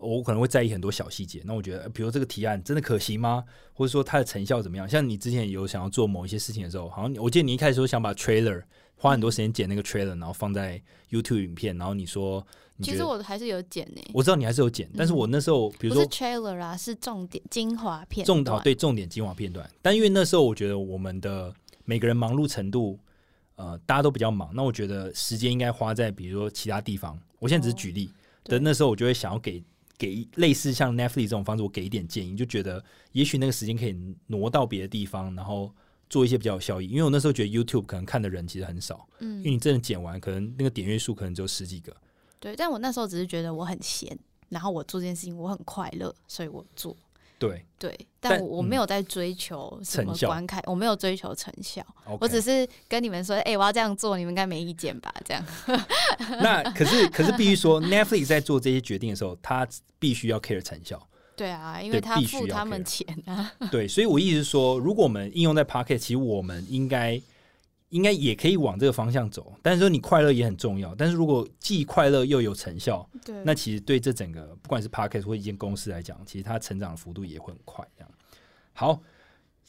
[0.02, 1.42] 我可能会在意很多小细节。
[1.46, 3.44] 那我觉得，呃比如这个提案真的可行吗？
[3.74, 4.88] 或者说它的成效怎么样？
[4.90, 8.62] 像你之前有想要做某一些事情的时候，好像我记得你一开始说想把 trailer
[8.96, 12.46] 花很多时间剪那个 trailer，然后放在 YouTube 影片，然后你说
[12.78, 21.54] 你其实我还是有剪呢、我知道你还是有剪，但是我那时候比如说 trailer 啊，是重点精华片重段哦对重点精华片段，但因为那时候我觉得我们的
[21.86, 23.00] 每个人忙碌程度，
[23.56, 27.20] 呃，大家都比较忙，那我觉得时间应该花在比如说其他地方。
[27.40, 28.12] 我现在只是举例，
[28.44, 29.64] 对的那时候我就会想要给
[30.02, 33.96] 给类似像 Netflix 这种方式，我给一点建议，就觉得也许那个时间可以
[34.26, 35.72] 挪到别的地方，然后
[36.10, 36.88] 做一些比较有效益。
[36.88, 41.96] 因为我那时候觉得 YouTube 可能看的人其实很少，嗯因为嗯，你真的剪完，可能那个点阅数可能只有十几个。
[42.40, 44.18] 对，但我那时候只是觉得我很闲，
[44.50, 46.98] 然后我做这件事情我很快乐，所以我做。
[47.48, 47.66] 对。
[47.80, 51.84] 对，但但我我没有在追求什么观看，我没有追求成效。
[52.20, 55.12] 我只是跟你们说，哎、我要这样做，你们应该没意见吧？
[55.26, 55.44] 这样，
[56.40, 59.68] 那可是可是必须说，Netflix 在做这些决定的时候，他
[59.98, 61.02] 必须要 care 成效。
[61.36, 67.20] 对啊，因对为他付他们钱啊， 对，所以我意思是说，如果我们应用在 Pocket，其实我们应该
[67.92, 69.54] 应该也可以往这个方向走。
[69.62, 77.88] 但是说你快乐也很重要，但是如果既快乐又有成效，对那其实对这整个不管是 Pocket 或一间公司来讲，其实它成长的幅度也会很快。
[77.96, 78.12] 这样
[78.74, 79.02] 好，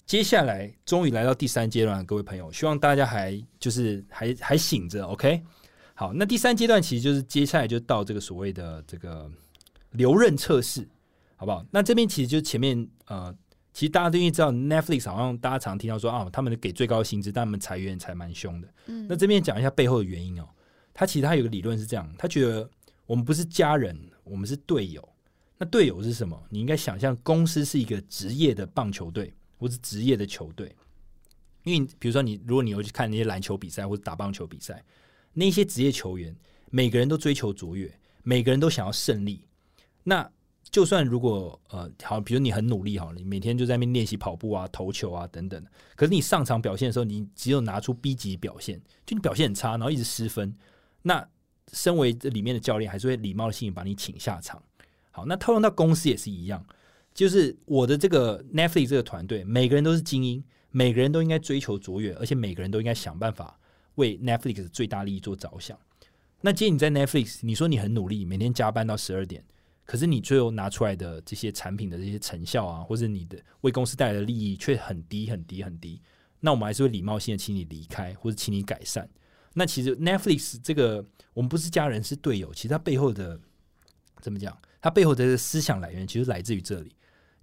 [0.07, 5.43] 接下来终于来到第三阶段，各位朋友，希望大家还就是还还醒着，OK？
[5.95, 9.31] 好，那第三阶段其实就是接下来就到这个所谓的这个
[9.91, 10.89] 留任测试，
[11.37, 11.65] 好不好？
[11.71, 13.35] 那这边其实就是前面呃，
[13.73, 18.69] 其实大家都因为知道 Netflix 好像大家常听到说啊，他们给最高薪资，但他们裁员才蛮凶的。
[18.87, 20.49] 嗯那这边讲一下背后的原因哦。
[20.95, 22.69] 他其实他有个理论是这样，他觉得
[23.07, 25.07] 我们不是家人，我们是队友。
[25.57, 26.39] 那队友是什么？
[26.51, 30.75] 你应该想象公司是一个职业的棒球队，或是职业的球队。
[31.65, 34.85] 因为比如说你，如果你有去看那些篮球比赛或者打棒球比赛，
[35.33, 36.37] 那些职业球员
[36.71, 37.91] 每个人都追求卓越，
[38.23, 39.45] 每个人都想要胜利。
[40.03, 40.29] 那
[40.73, 45.63] 就算如果呃好，比如你很努力好，你每天就在那边练习跑步啊、投球啊等等，
[45.95, 50.57] 可是你上场表现的时候，你只有拿出 B 级表现，就你表现很差，然后一直失分，
[51.03, 51.29] 那
[51.75, 54.63] 身为这里面的教练，还是会礼貌性把你请下场。
[55.11, 56.65] 好，那套用到公司也是一样，
[57.13, 63.59] 就是我的这个 Netflix 这个团队，每个人都是精英，每个人都应该追求卓越，而且每个人都应该想办法
[63.97, 65.79] 为 Netflix 最大利益做着想。
[66.41, 69.45] 那今天你在 Netflix，你说你很努力，每天加班到十二点，
[69.85, 76.01] 可是你最后拿出来的这些产品的这些成效啊，或者你的为公司带来的利益却很低很低很低，
[76.41, 79.09] 那我们还是会礼貌性的请你离开，或者请你改善。
[79.55, 81.05] 那其实 Netflix 这个
[81.35, 83.39] 我们不是家人是队友，其实它背后的
[84.21, 84.57] 怎么讲？
[84.81, 86.95] 它背后的思想来源其实来自于这里，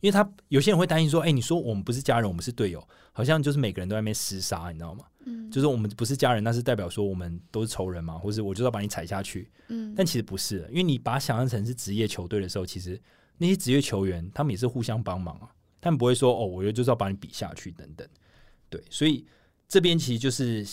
[0.02, 5.06] 因为他有些人会担心说：“哎、你说我们不是家人，我们是队友，好像就是每个人都在那边厮杀，你知道吗？
[5.26, 9.50] 嗯就是我们不是家人，那是代表说我们都是仇人嘛，或是我就要把你踩下去。
[9.68, 13.00] 嗯但其实不是的，因为你把它想象成是职业球队的时候，其实
[13.38, 18.08] 那些职业球员他们也是互相帮忙啊，他们不会说哦，我就是要把你比下去等等。
[18.70, 19.26] 对，所以
[19.68, 20.66] 这边其实就是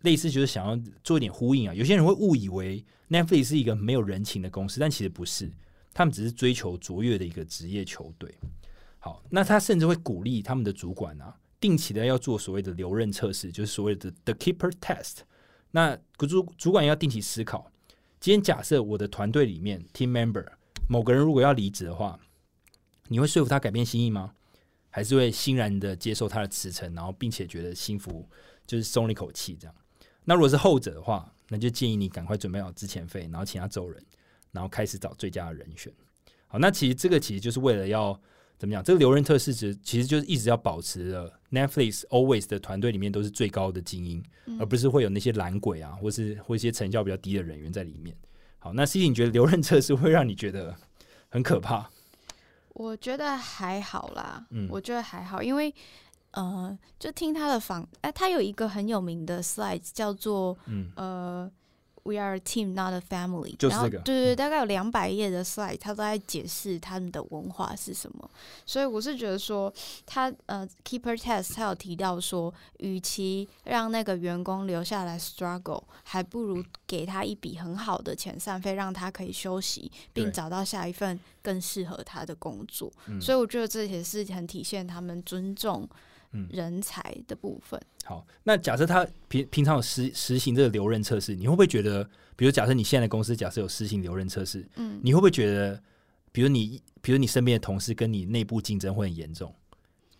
[0.00, 1.74] 类似，就是想要做一点呼应啊。
[1.74, 5.50] 有些人会误以为 Netflix 是一个没有人情的公司，但其实不是，
[5.94, 8.34] 他们只是追求卓越的一个职业球队。
[9.04, 15.22] 好，那他甚至会鼓励他们的主管啊，定期的要做所谓的留任测试，就是所谓的 the keeper test。
[15.72, 17.72] 那主主管要定期思考，
[18.20, 20.46] 今天假设我的团队里面 team member
[20.88, 22.16] 某个人如果要离职的话，
[23.08, 24.34] 你会说服他改变心意吗？
[24.88, 28.28] 还是会欣然的接受他的辞呈，然后并且觉得幸福，
[28.64, 29.74] 就是松了一口气这样？
[30.24, 34.00] 那如果是后者的话，那就建议你赶快准备好之前费，然后请他走人，
[34.52, 35.92] 然后开始找最佳的人选。
[36.46, 38.20] 好，那其实这个其实就是为了要
[38.62, 38.80] 怎么讲？
[38.84, 44.22] 这个留任特试值其实就是一直要保持了 Netflix always 的团队里面都是最高的精英，
[44.60, 48.16] 而不是会有那些懒鬼啊，或是或一些成效比较低的人员在里面。
[48.60, 50.76] 好，那 C，你觉得留任测试会让你觉得
[51.28, 51.90] 很可怕？
[52.74, 55.74] 我觉得还好啦，嗯我觉得还好，因为
[56.30, 61.50] 呃，就听他的访，哎、他有一个很有名的 slide 叫做嗯，呃
[62.04, 63.56] ，We are a team, not a family。
[63.56, 68.30] 就是这个然后对对，对大概有两百页的 slide，他都在解释他们的文化是什么。
[68.66, 69.72] 所以我是觉得说，
[70.06, 82.92] 他呃，keeper test 他有提到说，与其让那个员工留下来 struggle，还不如给他一笔很好的遣散费，让他可以休息，并找到下一份更适合他的工作。
[83.06, 85.88] 嗯所以我觉得这也是很体现他们尊重嗯
[86.50, 87.80] 人才的部分。
[88.04, 95.80] 好，那假设他平平常有实实行这个留任测试，你会不会觉得，比如假设你现在的公司假设有实行留任测试，嗯，你会不会觉得，
[96.32, 99.54] 比如你，比如你身边的同事跟你内部竞争会很严重，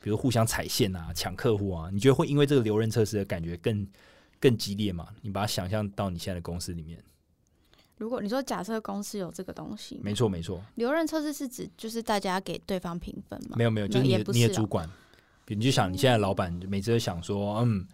[0.01, 3.87] 比如互相踩线啊、抢客户啊，你觉得会因为这个留任测试的感觉更
[4.39, 5.09] 更激烈吗？
[5.23, 7.03] 你把它想象到你现在的公司里面，
[7.97, 13.57] 如果你说假设公司有这个东西，没错没错，留任测试是指就是大家给对方评分吗？
[13.57, 14.89] 没有没有，就是你的你的主管，
[15.45, 17.87] 比如你就想你现在老板每次都想说，嗯，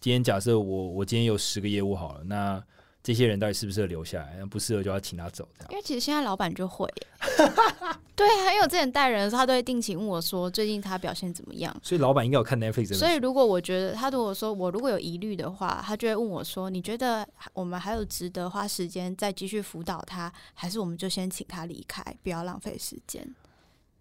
[0.00, 2.62] 今天假设我我今天有十个业务好了，那
[3.02, 4.36] 这些人到底适不适合留下来？
[4.38, 5.70] 那不适合就要请他走，这样。
[5.70, 6.92] 因为其实现在老板就会，
[8.16, 11.74] 对啊，因为我之前带人的时候，他都会定期问我说最近他表现怎么样。
[11.84, 23.24] 所以老板应该有看 Netflix，所以如果我觉得他如果说我如果有疑虑的话，他就会问我说：“你觉得我们还有值得花时间再继续辅导他，还是我们就先请他离开，不要浪费时间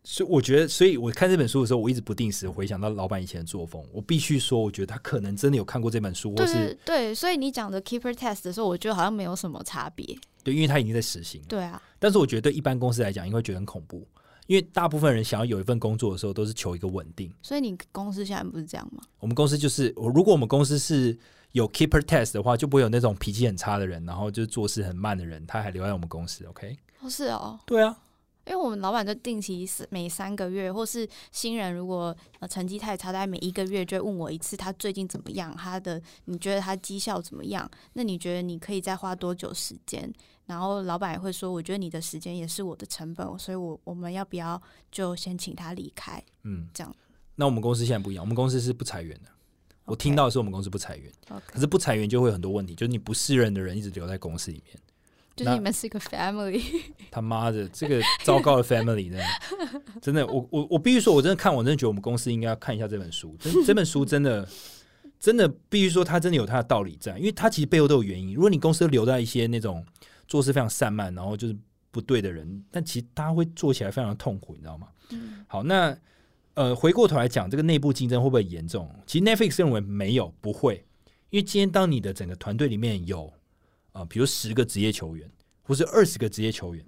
[0.06, 3.84] 所以我觉得，所以我看这本书的时候，我一直不定时回想到老板以前的作风。
[3.92, 10.06] 我必须说，我觉得他可能真的有看过这本书，？”或对是对对，所以你讲的 keeper test 的时候，我觉得好像没有什么差别。
[10.44, 11.48] 对，因为他已经在实行了。
[11.50, 14.08] 对啊，但是我觉得对一般公司来讲，应该觉得很恐怖，
[14.46, 17.34] 因为大部分人想要有一份工作的时候，都是求一个稳定。
[17.42, 19.02] 所以你公司现在不是这样吗？
[19.20, 21.18] 我们公司就是，我如果我们公司是
[21.54, 26.46] 有 keeper test 的话，就不会有那种脾气很差的人，然后就是做事很慢的人，他还留在我们公司。
[26.46, 26.78] OK？
[27.00, 27.98] 不，是哦，对啊，
[28.48, 35.56] 因为我们老板就定期每三个月，或是新人如果呃成绩太差，大概每一个月就会问我一次，他最近怎么样？
[35.56, 37.70] 他的你觉得他绩效怎么样？
[37.94, 40.12] 那你觉得你可以再花多久时间？
[40.46, 46.24] 然后老板也会说，我觉得你的时间也是我的成本，所以我我们要不要就先请他离开？
[46.44, 46.96] 嗯，这样。
[47.36, 49.30] 那我们公司现在不一样，我们公司是不裁员的。
[49.86, 51.12] 我听到的是我们公司不裁员
[51.46, 54.80] 可是不裁员就会有很多问题，就是你不适任的人一直留在公司里面。
[55.36, 56.64] 就是你们是一个 family，
[57.12, 59.26] 他妈的，这个糟糕的 family 真的，
[60.02, 63.36] 真的，我我我必须说，我真的看，我真的觉得我们公司应该要看一下这本书。
[63.40, 64.48] 真这本书真的，
[65.20, 68.34] 真的必须说，它真的有它的道理在，因为它其实背后都有原因。
[68.34, 69.86] 如果你公司留在一些那种
[70.28, 71.56] 做事非常散漫，然后就是
[71.92, 74.88] 不对的人，但其实大家会做起来非常的痛苦，你知道吗？
[75.10, 75.96] 嗯好，那
[76.54, 78.90] 呃，回过头来讲，这个内部竞争会不会严重？
[79.06, 80.86] 其实 Netflix 认为没有，不会，
[81.30, 83.32] 因为今天当你的整个团队里面有
[83.96, 85.30] 啊、比如十个职业球员，
[85.64, 86.86] 或是二十个职业球员，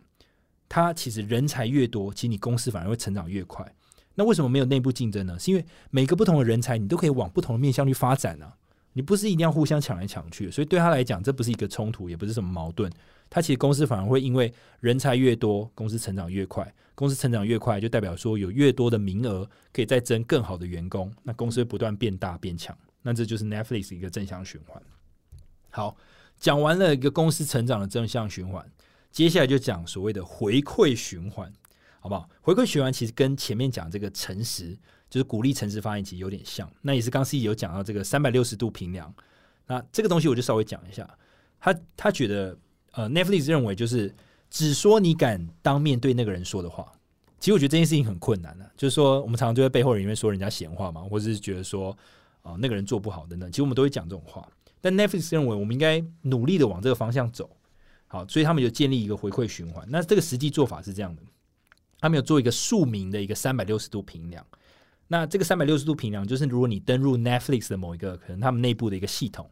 [0.67, 3.65] 他其实人才越多，其实你公司反而会成长越快。
[4.13, 5.39] 那为什么没有内部竞争呢？
[5.39, 8.53] 是因为每个不同的人才，你都可以往不同的面向去发展啊。
[8.91, 12.91] 你不是一定要互相抢来抢去，所以对他来讲，这不是一个冲突，也不是什么矛盾。
[13.29, 16.73] 他其实公司反而会因为人才越多，公司成长越快。
[16.95, 22.75] 公司成长越快，就代表说有越多的名额可以再争更好的员工，那公司会不断变大变强。
[23.03, 24.81] 那这就是 Netflix 一个正向循环。
[25.69, 25.95] 好，
[26.39, 28.65] 讲完了一个公司成长的正向循环，
[29.11, 31.51] 接下来就讲所谓的回馈循环，
[31.99, 32.29] 好不好？
[32.41, 34.77] 回馈循环其实跟前面讲这个诚实，
[35.09, 36.71] 就是鼓励诚实发言，其实有点像。
[36.81, 39.13] 那也是刚 C 有讲到这个三百六十度评量，
[39.65, 41.09] 那这个东西我就稍微讲一下。
[41.59, 42.57] 他他觉得，
[42.91, 44.13] 呃，Netflix 认为就是
[44.49, 46.91] 只说你敢当面对那个人说的话。
[47.39, 51.95] 其实我觉得这件事情很困难的、啊就是说我们常常就在背后里面说人家闲话嘛，或者是觉得说
[52.41, 54.47] 啊、那个人做不好等等，其实我们都会讲这种话。
[54.81, 57.49] 但 Netflix 认为我们应该努力的往这个方向走，
[58.07, 59.85] 好，所以他们就建立一个回馈循环。
[59.89, 61.21] 那这个实际做法是这样的，
[61.99, 64.45] 他们有做一个数名的一个三百六十度评量。
[65.07, 69.49] 那这个三百六十度评量，就是如果你登入 Netflix 的某一个可能他们内部的一个系统，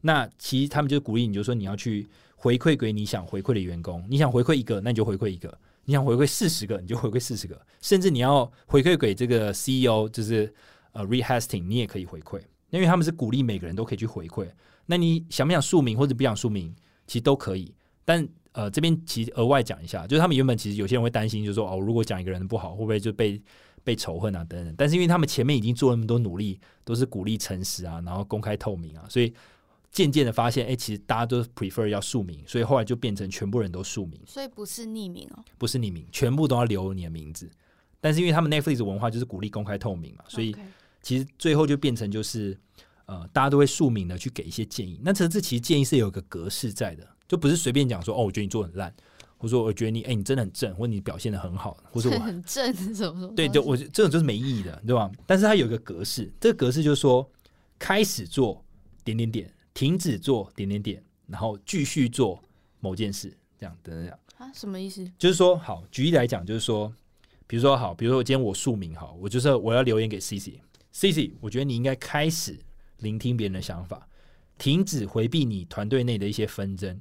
[0.00, 5.48] 那其实他们就鼓励你，就说你要去回馈给你想回馈的员工，你想回馈一个，那你就回馈一个；
[5.84, 10.52] 你想回馈四十个，你就回馈四十个，甚至你要回馈给这个 CEO，就是
[10.92, 12.40] 呃 Rehasting，你也可以回馈，
[12.70, 14.48] 因为他们是鼓励每个人都可以去回馈。
[14.86, 16.74] 那你想不想署名或者不想署名，
[17.06, 17.74] 其实都可以。
[18.04, 23.40] 但呃，这边其实额外讲一下，就是他们原本其实有些人会担心，就是说哦，如果讲一个人不好，会不会就被
[23.84, 24.74] 被仇恨啊等等。
[24.76, 29.32] 但是因为他们前面已经做了那么多努力，都是鼓励诚实啊，然后公开透明啊，所以
[29.92, 35.44] 渐渐的发现，哎、其实大家都 prefer 要署名，所以后来就变成全部人都署名，所以不是匿名哦。
[35.58, 37.48] 不是匿名，全部都要留你的名字。
[38.00, 40.54] 但是因为他们 Netflix 的文化就是鼓励公开透明嘛，所以
[41.02, 42.58] 其实最后就变成就是
[43.06, 45.00] 呃，大家都会署名的去给一些建议。
[45.02, 48.94] 那这这其实建议是有个格式在的，就不是随便讲说哦，我觉得你做得很烂，
[49.38, 53.28] 或者说我觉得你哎、你真的很正，或者你表现的很好，或者我 很正，怎么说？
[53.34, 55.10] 对，就我这种就是没意义的，对吧？
[55.26, 57.28] 但是它有一个格式，这个格式就是说
[57.78, 58.62] 开始做
[59.04, 62.42] 点点点，停止做点点点，然后继续做
[62.80, 64.18] 某件事，这样等等这样。
[64.36, 65.04] 啊，什么意思？
[65.18, 66.92] 就是说，好，举例来讲，就是说，
[67.48, 70.60] 比如说，好，比如说我今天我署名，好，我就是我要留言给 C C，C
[70.98, 72.58] C，我觉得你应该开始
[72.98, 74.08] 聆听别人的想法，
[74.58, 77.00] 停止回避你团队内的一些纷争，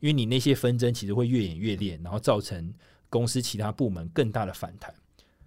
[0.00, 2.70] 因为你那些纷争其实会越演越烈，然后造成
[3.08, 4.94] 公司其他部门更大的反弹。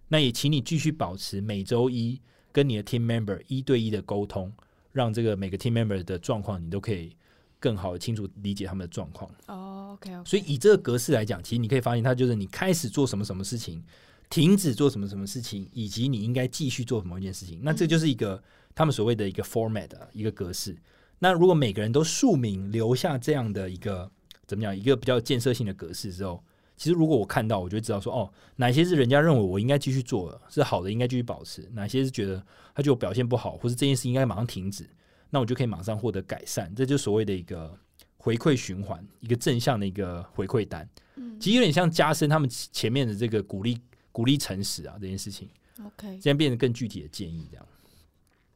[0.07, 2.19] 那也请你继续保持每周一
[2.51, 4.51] 跟你的 team member 一对一的沟通，
[4.91, 7.15] 让这个每个 team member 的状况你都可以
[7.59, 9.29] 更好的清楚理解他们的状况。
[9.45, 13.83] 哦，OK OK，所以以这个格式来讲，其实你可以发现，它就是你开始做什么什么事情，
[14.31, 17.59] 停止做什么什么事情，以及你应该继续做某一件事情。
[17.61, 18.41] 那这就是一个
[18.73, 20.75] 他们所谓的一个 format 啊一个格式。
[21.19, 24.09] 那如果每个人都署名留下这样的一个
[24.47, 26.41] 怎么讲一个比较建设性的格式之后，
[26.77, 32.41] 其实如果我看到，我就知道说，哦，哪些是人家认为我应该继续做的，是好的，应该继续保持；哪些是觉得
[32.73, 34.89] 他就表现不好，或是这件事应该马上停止，
[35.29, 36.73] 那我就可以马上获得改善。
[36.73, 37.77] 这就是所谓的一个
[38.15, 40.89] 回馈循环，一个正向的一个回馈单。
[41.17, 43.77] 嗯其实有点像加深他们前面的这个鼓励
[44.11, 45.49] 鼓励诚实啊这件事情。
[45.83, 47.65] ，OK，现在变得更具体的建议，这样。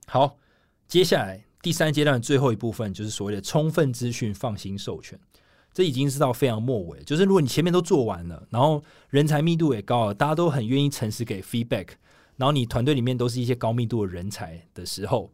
[0.07, 0.37] 好，
[0.87, 5.19] 接下来第三阶段最后一部分就是所谓的充分资讯放心授权，
[5.73, 11.87] 这已经是到非常末尾，就是如果你前面都做完了，然后人才密度也高了，大家都很愿意诚实给 feedback，
[12.35, 15.31] 然后你团队里面都是一些高密度的人才的时候，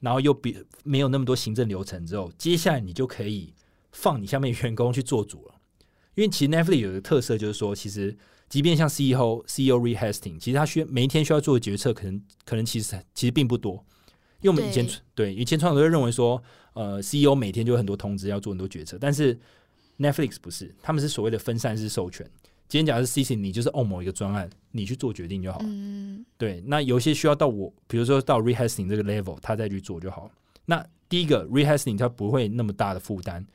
[0.00, 3.54] 然后又比没有那么多行政流程之后，接下来你就可以
[3.92, 5.54] 放你下面员工去做主了。
[6.16, 8.16] 因为其实 Netflix 有一个特色，就是说，其实
[8.50, 13.82] 即便像 CEO CEO Reed Hastings，其实他需每一天需要做的决策，可能可能其实其实并不多。
[14.42, 16.42] 因为我们以前对以前创始人认为说，
[16.74, 19.38] 呃，CEO 每天就有很多通知要做很多决策，但是
[19.98, 22.28] Netflix 不是，他们是所谓的分散式授权。
[22.66, 25.64] 今天假如是 C C，你就是 own 某一个专案，你去做决定就好了。
[25.68, 30.30] 嗯对，那有些需要到我，比如说到 rehasting 这个 level，他再去做就好。
[30.64, 33.46] 那第一个 rehasting 他不会那么大的负担，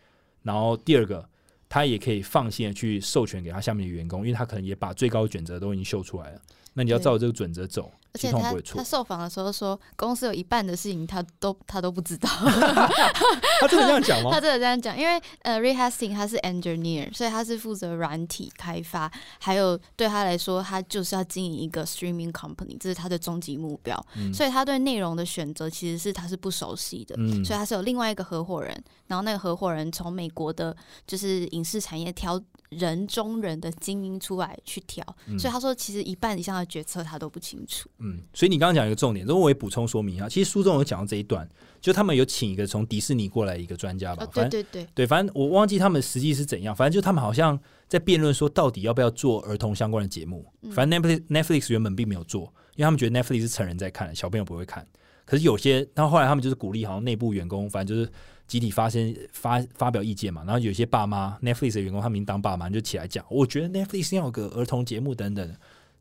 [0.43, 1.27] 然后第二个
[1.76, 6.41] 他也可以放心的去授权给他下面的员工，因为他可能也把最高准则都已经秀出来了。
[6.73, 8.83] 那你要照这个准则走，系而且他他。
[8.85, 12.29] 受访的时候说，公司有一半的事情他都他都不知道，
[13.59, 14.39] 他真的这样讲吗 他吗？
[14.41, 27.15] 真的这样讲，因为呃 r e h a s t i n g 他是 engineer，所以他是负责软体开发，还有对他来说，他就是要经营一个 streaming company，这是他的终极目标，嗯所以他对内容的选择其实是他是不熟悉的。
[27.17, 28.71] 嗯所以他是有另外一个合伙人，
[29.07, 30.75] 然后那个合伙人从美国的，
[31.07, 32.39] 就是影视产业挑
[32.69, 37.89] 人中人的精英出来去挑，嗯所以他说其实一半以上的决策他都不清楚。
[38.06, 40.30] 嗯，所以你刚刚讲一个重点，这我也补充说明一下。
[40.30, 41.49] 其实书中有讲到这一段，
[41.82, 50.45] 就他们有请一个从迪士尼过来一个专家吧，哦，反正对对对，对，反正我忘记他们实际是怎样，反正就他们好像在辩论说，到底要不要做儿童相关的节目。
[50.61, 52.44] 嗯反正 Netflix Netflix 原本并没有做，
[52.76, 54.86] 因为他们觉得 Netflix 是成人在看，小朋友不会看。
[55.26, 58.07] 可是有些，然后后来他们就是鼓励，好像内部员工，反正就是
[58.45, 60.44] 集体发声发发表意见嘛。
[60.44, 65.56] 然后有些爸妈 Netflix 的员工，他们已经当爸妈就起来讲，我觉得 Netflix 要有个儿童节目等等的。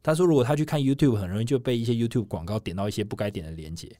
[0.05, 3.90] 他说，如果他去看 YouTube，很容易就被一些 YouTube 广告点到一些不该点的连接。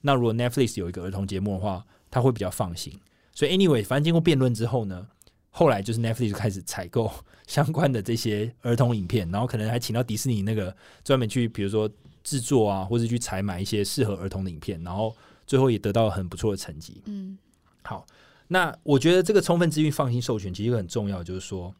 [0.00, 2.96] 那如果 Netflix 有一个儿童节目的话，他会比较放心。
[3.34, 5.04] 所以 anyway，反正经过辩论之后呢，
[5.50, 7.10] 后来就是 Netflix 就开始采购
[7.48, 11.90] 相关的这些儿童影片，然后可能还请到迪士尼那个专门去，比如说
[12.22, 15.12] 制作啊，或者去采买一些适合儿童的影片，然后
[15.44, 17.02] 最后也得到很不错的成绩。
[17.06, 17.36] 嗯
[17.82, 18.06] 好，
[18.46, 21.74] 那我觉得这个充分资讯放心授权其实很重要，就是说，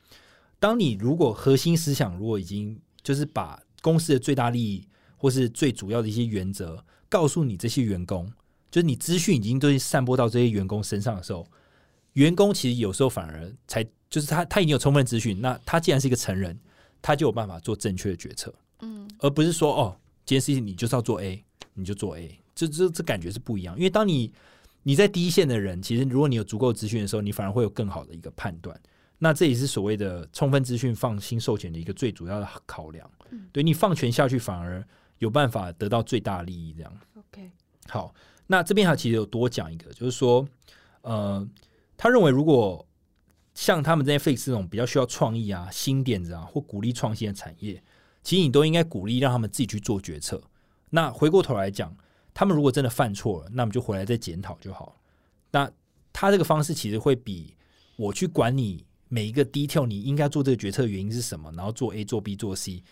[0.59, 4.87] 当你如果核心思想如果已经就是把公司的最大利益
[5.17, 8.31] 或是最主要的一些原则告诉你这些员工，
[8.71, 11.47] 就是你资讯已经都散播到这些员工身上的时候，
[12.15, 16.59] 员工其实有时候反而才就是他他已经有充分资讯，那他既然是一个成人，
[17.01, 18.55] 他就有办法做正确的决策。
[18.81, 21.45] 嗯而不是说哦，这件事情你就是要做 A，
[21.75, 23.77] 你就做 A，这这这感觉是不一样。
[23.77, 24.33] 因为当你
[24.85, 28.81] 你在第一线的人，其实如果你有足够资讯的时候，你反而会有更好的一个判断。
[29.19, 33.11] 那这也是所谓的充分资讯放心授权的一个最主要的考量。
[33.31, 34.83] 嗯对你放权下去，反而
[35.19, 36.73] 有办法得到最大利益。
[36.73, 37.51] 这样，OK，
[37.89, 38.15] 好，
[38.47, 40.47] 那这边还其实有多讲一个，就是说，
[41.03, 41.47] 呃，
[41.97, 42.87] 他认为如果
[43.55, 47.83] 像他们这些 Fix 这种比较需要创意啊、新点子啊或鼓励创新的产业，
[48.23, 50.41] 其实你都应该鼓励让他们自己去做决策。
[50.91, 51.95] 那回过头来讲，
[52.33, 54.93] 他们如果真的犯错了，那么就回来再检讨就好了。
[55.51, 55.71] 那
[56.13, 57.55] 他这个方式其实会比
[57.97, 62.83] 我去管你每一个 detail，你应该做这个决策的原因是什么，然后做 A 做 B 做 C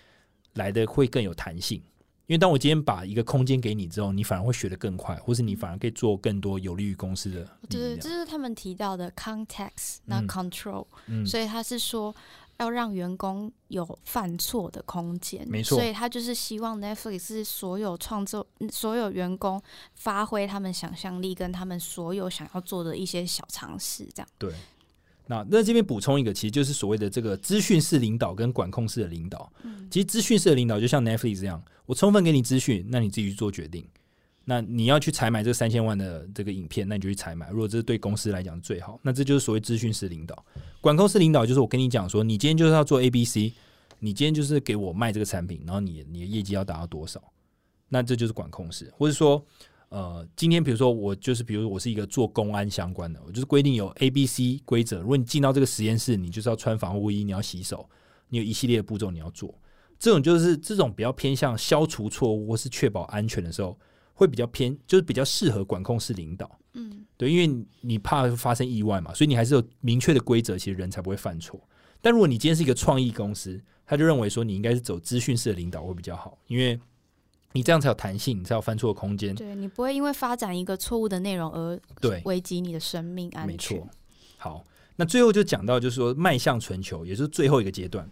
[0.55, 1.83] 来的会更有弹性。
[2.27, 8.09] 因为当我今天把一个空间给你之后，你反而会学得更快，或是你反而可以做更多有利于公司的利对，这。
[8.09, 12.13] 是他们提到的 context，那嗯 control，、嗯，所以他是说
[12.59, 19.63] 要让员工有犯错的空间，没错所以他就是希望 Netflix 是所有创作、嗯所有员工
[19.95, 24.29] 发挥他们想象力跟他们所有想要做的一些小尝试，这样。
[24.37, 24.53] 对。
[25.27, 29.53] 那那这边补充一个，其实就是所谓的这个资讯式领导跟管控式的领导。
[29.65, 33.87] 嗯其实资讯式的领导就像 Netflix 这样，我充分给你资讯，那你自己去做决定。
[34.45, 37.51] 那你要去采买这三千万的这个影片，那你就去采买。
[37.51, 40.45] 如果这是对公司来讲最好，那这就是所谓资讯式领导。
[40.81, 43.53] 管控式领导就是我跟你讲说，你今天就是要做 A、B、C，
[43.99, 47.21] 你今天就是给我卖这个产品，然后你你的业绩要达到多少，
[47.89, 49.45] 那这就是管控式，或者说。
[49.97, 55.01] 呃，今天比如说我就是，比如我是一个做公安相关的，我就是规定有 A、B、C 规则。
[55.01, 57.89] 如果你进到这个实验室，你就是要穿防护衣，你要洗手，
[58.29, 59.59] 你有一系列的步骤你要做。
[59.99, 63.75] 这种就是这种比较偏向消除错误或是确保安全的时候，
[64.13, 66.59] 会比较偏，就是比较适合管控式领导。
[66.75, 71.59] 嗯，对，因为你怕发生意外嘛，所以你还是有明确的规则，其实人才不会犯错。
[72.03, 76.79] 但如果你今天是一个创意公司，他就认为说你应该是走资讯式的领导会比较好，因为
[77.57, 79.35] 你这样才有弹性，你才有犯错的空间。
[79.35, 83.89] 对你不会因为发展一个错误的内容而对，危及你的生命安全没错。。
[84.37, 84.65] 好，
[84.97, 88.09] 那最后就讲到就是说迈向全球，也就是最后一个阶段。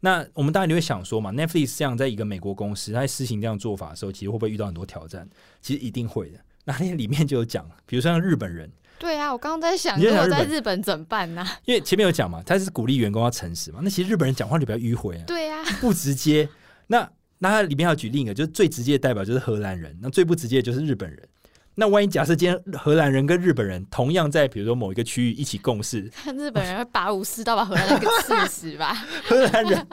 [0.00, 5.28] 那我们当然你会想说嘛，Netflix 这样在一个美国公司，它在施行这样做法的时候，其实会不会遇到很多挑战？
[5.60, 6.38] 其实一定会的。
[6.64, 13.80] 那那里面就有讲，比如说像日本人，对啊，我刚刚在想，如果在日本怎么办呢、因为前面有讲嘛，他是鼓励员工要诚实嘛。
[13.82, 16.48] 那其实日本人讲话就比较迂回啊，对啊，不直接。
[16.86, 17.10] 那
[17.44, 21.28] 那它里面还有举另一个，就是最直接的代表就是荷兰人，那最不直接的就是日本人。
[21.74, 28.94] 那万一假设今天荷兰人跟日本人同样在比如说某一个区域一起共事， 日本人会把武士刀把荷兰人给刺死吧？
[29.24, 29.86] 荷兰人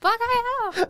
[0.00, 0.12] 不要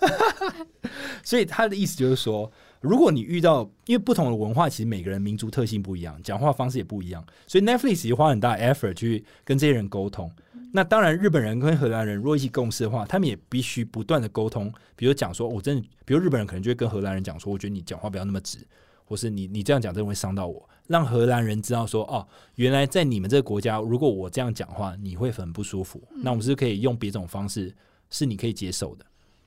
[1.22, 10.32] 所以他的意思就是说，如果你遇到因为不同的文化，其实每个人民族特性不一样，讲话方式也不一样，所以 Netflix 也花很大的 effort 去跟这些人沟通。
[10.76, 18.58] 那当然，日本人跟荷兰人如果一起共事的话，他们也必须不断的沟通，比如讲说，我真的，比如日本人可能就会跟荷兰人讲说，我觉得你讲话不要那么直，
[19.06, 26.06] 或是你你这样讲真的会伤到我，让荷兰人知道说，哦，原来在你们这个国家，如果我这样讲话，你会很不舒服。
[26.16, 27.74] 那我们是可以用别种方式，
[28.10, 29.06] 是你可以接受的。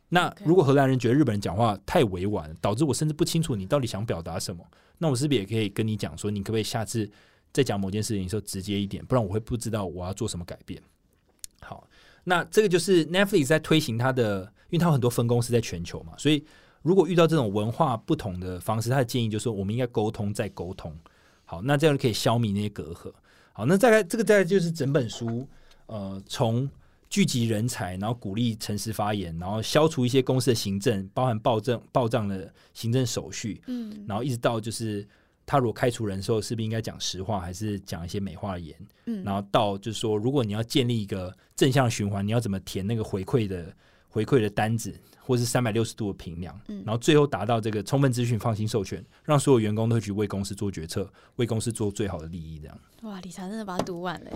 [0.09, 4.65] 那如果荷兰人觉得日本人讲话太委婉，导致我甚至不清楚你到底想表达什么，
[4.97, 7.07] 那我是不是也可以跟你讲说，你可不可以下次
[7.53, 10.81] 在讲某件事情的时候直接一点，不然我会不知道我要做什么改变。
[11.61, 11.87] 好，
[12.23, 16.43] 那这个就是 Netflix 在推行它的，因为它有很多分公司在全球嘛，所以
[16.81, 20.97] 如果遇到这种文化不同的方式，他的建议就是说，我们应该沟通再沟通。
[21.43, 23.11] 好，那这样就可以消弭那些隔阂。
[23.51, 25.47] 好，那大概这个大概就是整本书，
[25.87, 26.69] 呃，从
[27.09, 35.05] 聚集人才，然后鼓励诚实发言，然后消除一些公司的行政，包含报政报账的行政手续，嗯然后一直到就是
[35.49, 38.75] 他如果开除人的时候，是不是应该讲实话，还是讲一些美化的言？
[39.07, 43.73] 嗯，然后到就是说，如果你要建立一个正向循环，你要怎么填那个回馈的
[44.07, 52.59] 回馈的单子，或是三百六十度的评量，嗯然后最后达到这个充分资讯、放心授权，让所有员工都去为公司做决策，为公司做最好的利益。
[52.59, 54.31] 这样，哇，理查真的把它读完了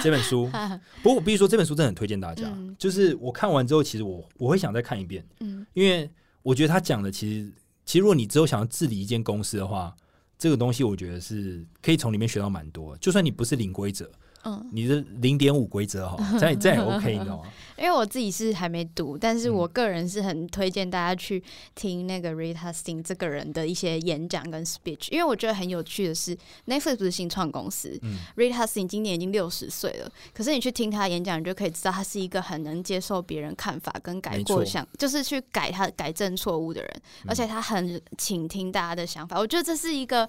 [0.00, 0.48] 这本书，
[1.02, 2.44] 不过我必须说，这本书真的很推荐大家。
[2.56, 6.08] 嗯就是我看完之后，其实我我会想再看一遍，嗯因为
[6.44, 7.52] 我觉得他讲的其实，
[7.84, 9.94] 其实如果你只有想要治理一间公司的话，
[10.42, 12.96] 这个东西我觉得是可以从里面学到蛮多。
[12.96, 14.10] 就算你不是零规则，
[14.44, 17.44] 嗯，你的零点五规则哈， 这样这样也 OK，你知道吗？
[17.78, 21.42] 因为我自己是还没读，但是嗯我个人是很推荐大家去
[21.74, 26.36] 听那个 Reed Hastings 这个人的一些演讲跟 speech，因为我觉得很有趣的是
[26.66, 36.90] ，Netflix 不是新创公司、嗯 r e e d Hastings 今年已经六十岁了，可是你去听他演讲，你就可以知道他是一个很能接受别人看法跟改过想，就是去改他改正错误的人，
[37.24, 39.38] 嗯而且他很倾听大家的想法。
[39.40, 40.28] 我觉得这是一个。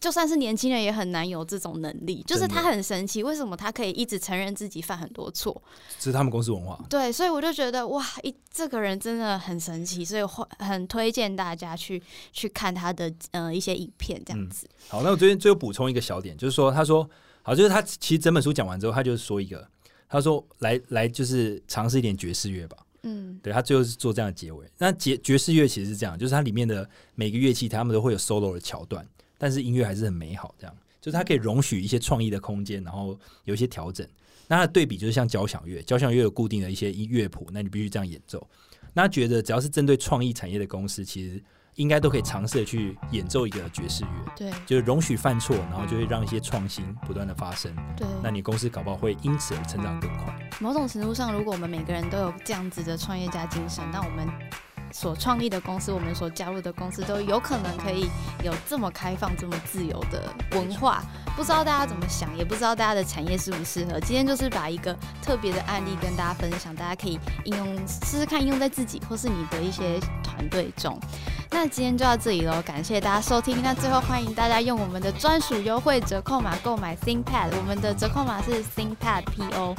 [0.00, 5.62] 就算是年轻人也很难有这种能力，就是他很神奇，为什么他可以一直承认自己犯很多错？
[5.98, 6.82] 这是他们公司文化。
[6.88, 12.02] 对，所以我就觉得哇，一这个人真的很神奇，所以会很推荐大家去
[12.32, 14.66] 去看他的呃一些影片这样子。
[14.88, 17.08] 好，那我最近最后补充一个小点，就是说，他说，
[17.42, 19.68] 好，就是他其实整本书讲完之后，他就说一个，
[20.08, 22.78] 他说来来就是尝试一点爵士乐吧。
[23.02, 24.66] 嗯对他最后是做这样的结尾。
[24.76, 29.06] 那爵爵士乐其实是这样，就是它里面的每个乐器，他们都会有 solo 的桥段，
[29.40, 34.06] 但是音乐还是很美好，这样就是它可以容许一些创意的空间，然后有一些调整。
[34.46, 38.46] 那它的对比就是像交响乐，交响乐有固定的一些音乐谱，那你必须这样演奏。
[38.92, 41.42] 那他觉得只要是针对创意产业的公司，其实
[41.76, 47.72] 应该都可以尝试的去演奏一个爵士乐，对就是容许犯错，然后就会让一些创新不断的发生。
[47.96, 50.50] 对，那你公司搞不好会因此而成长更快。
[50.60, 54.28] 某种程度上，如果我们每个人都有这样子的创业家精神，那我们
[54.92, 58.08] 所创立的公司，我们所加入的公司，都有可能可以
[58.42, 61.02] 有这么开放、这么自由的文化。
[61.36, 63.98] 不知道大家怎么想，也不知道大家的产业适不适合。
[64.00, 70.98] 今天就是把一个特别的案例跟大家分享，大家可以应用试试看，应用在自己或是你的一些团队中。
[71.50, 73.62] 那今天就到这里喽，感谢大家收听。
[73.62, 79.76] 那最后欢迎大家用我们的专属优惠折扣码购买 ThinkPad，我们的折扣码是 ThinkPad PO。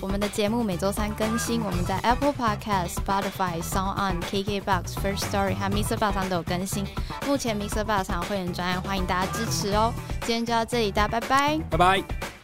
[0.00, 5.96] 我们的节目每周三更新，我们在 Apple Podcast、Spotify、Sound On、KKBox、First Story 和 Mr.
[5.98, 6.86] b o 上都有更新。
[7.26, 7.84] 目前 Mr.
[7.84, 9.92] b o 上会员专案，欢迎大家支持哦。
[10.22, 11.58] 今天就到这里，大家拜拜。
[11.70, 12.39] 拜拜。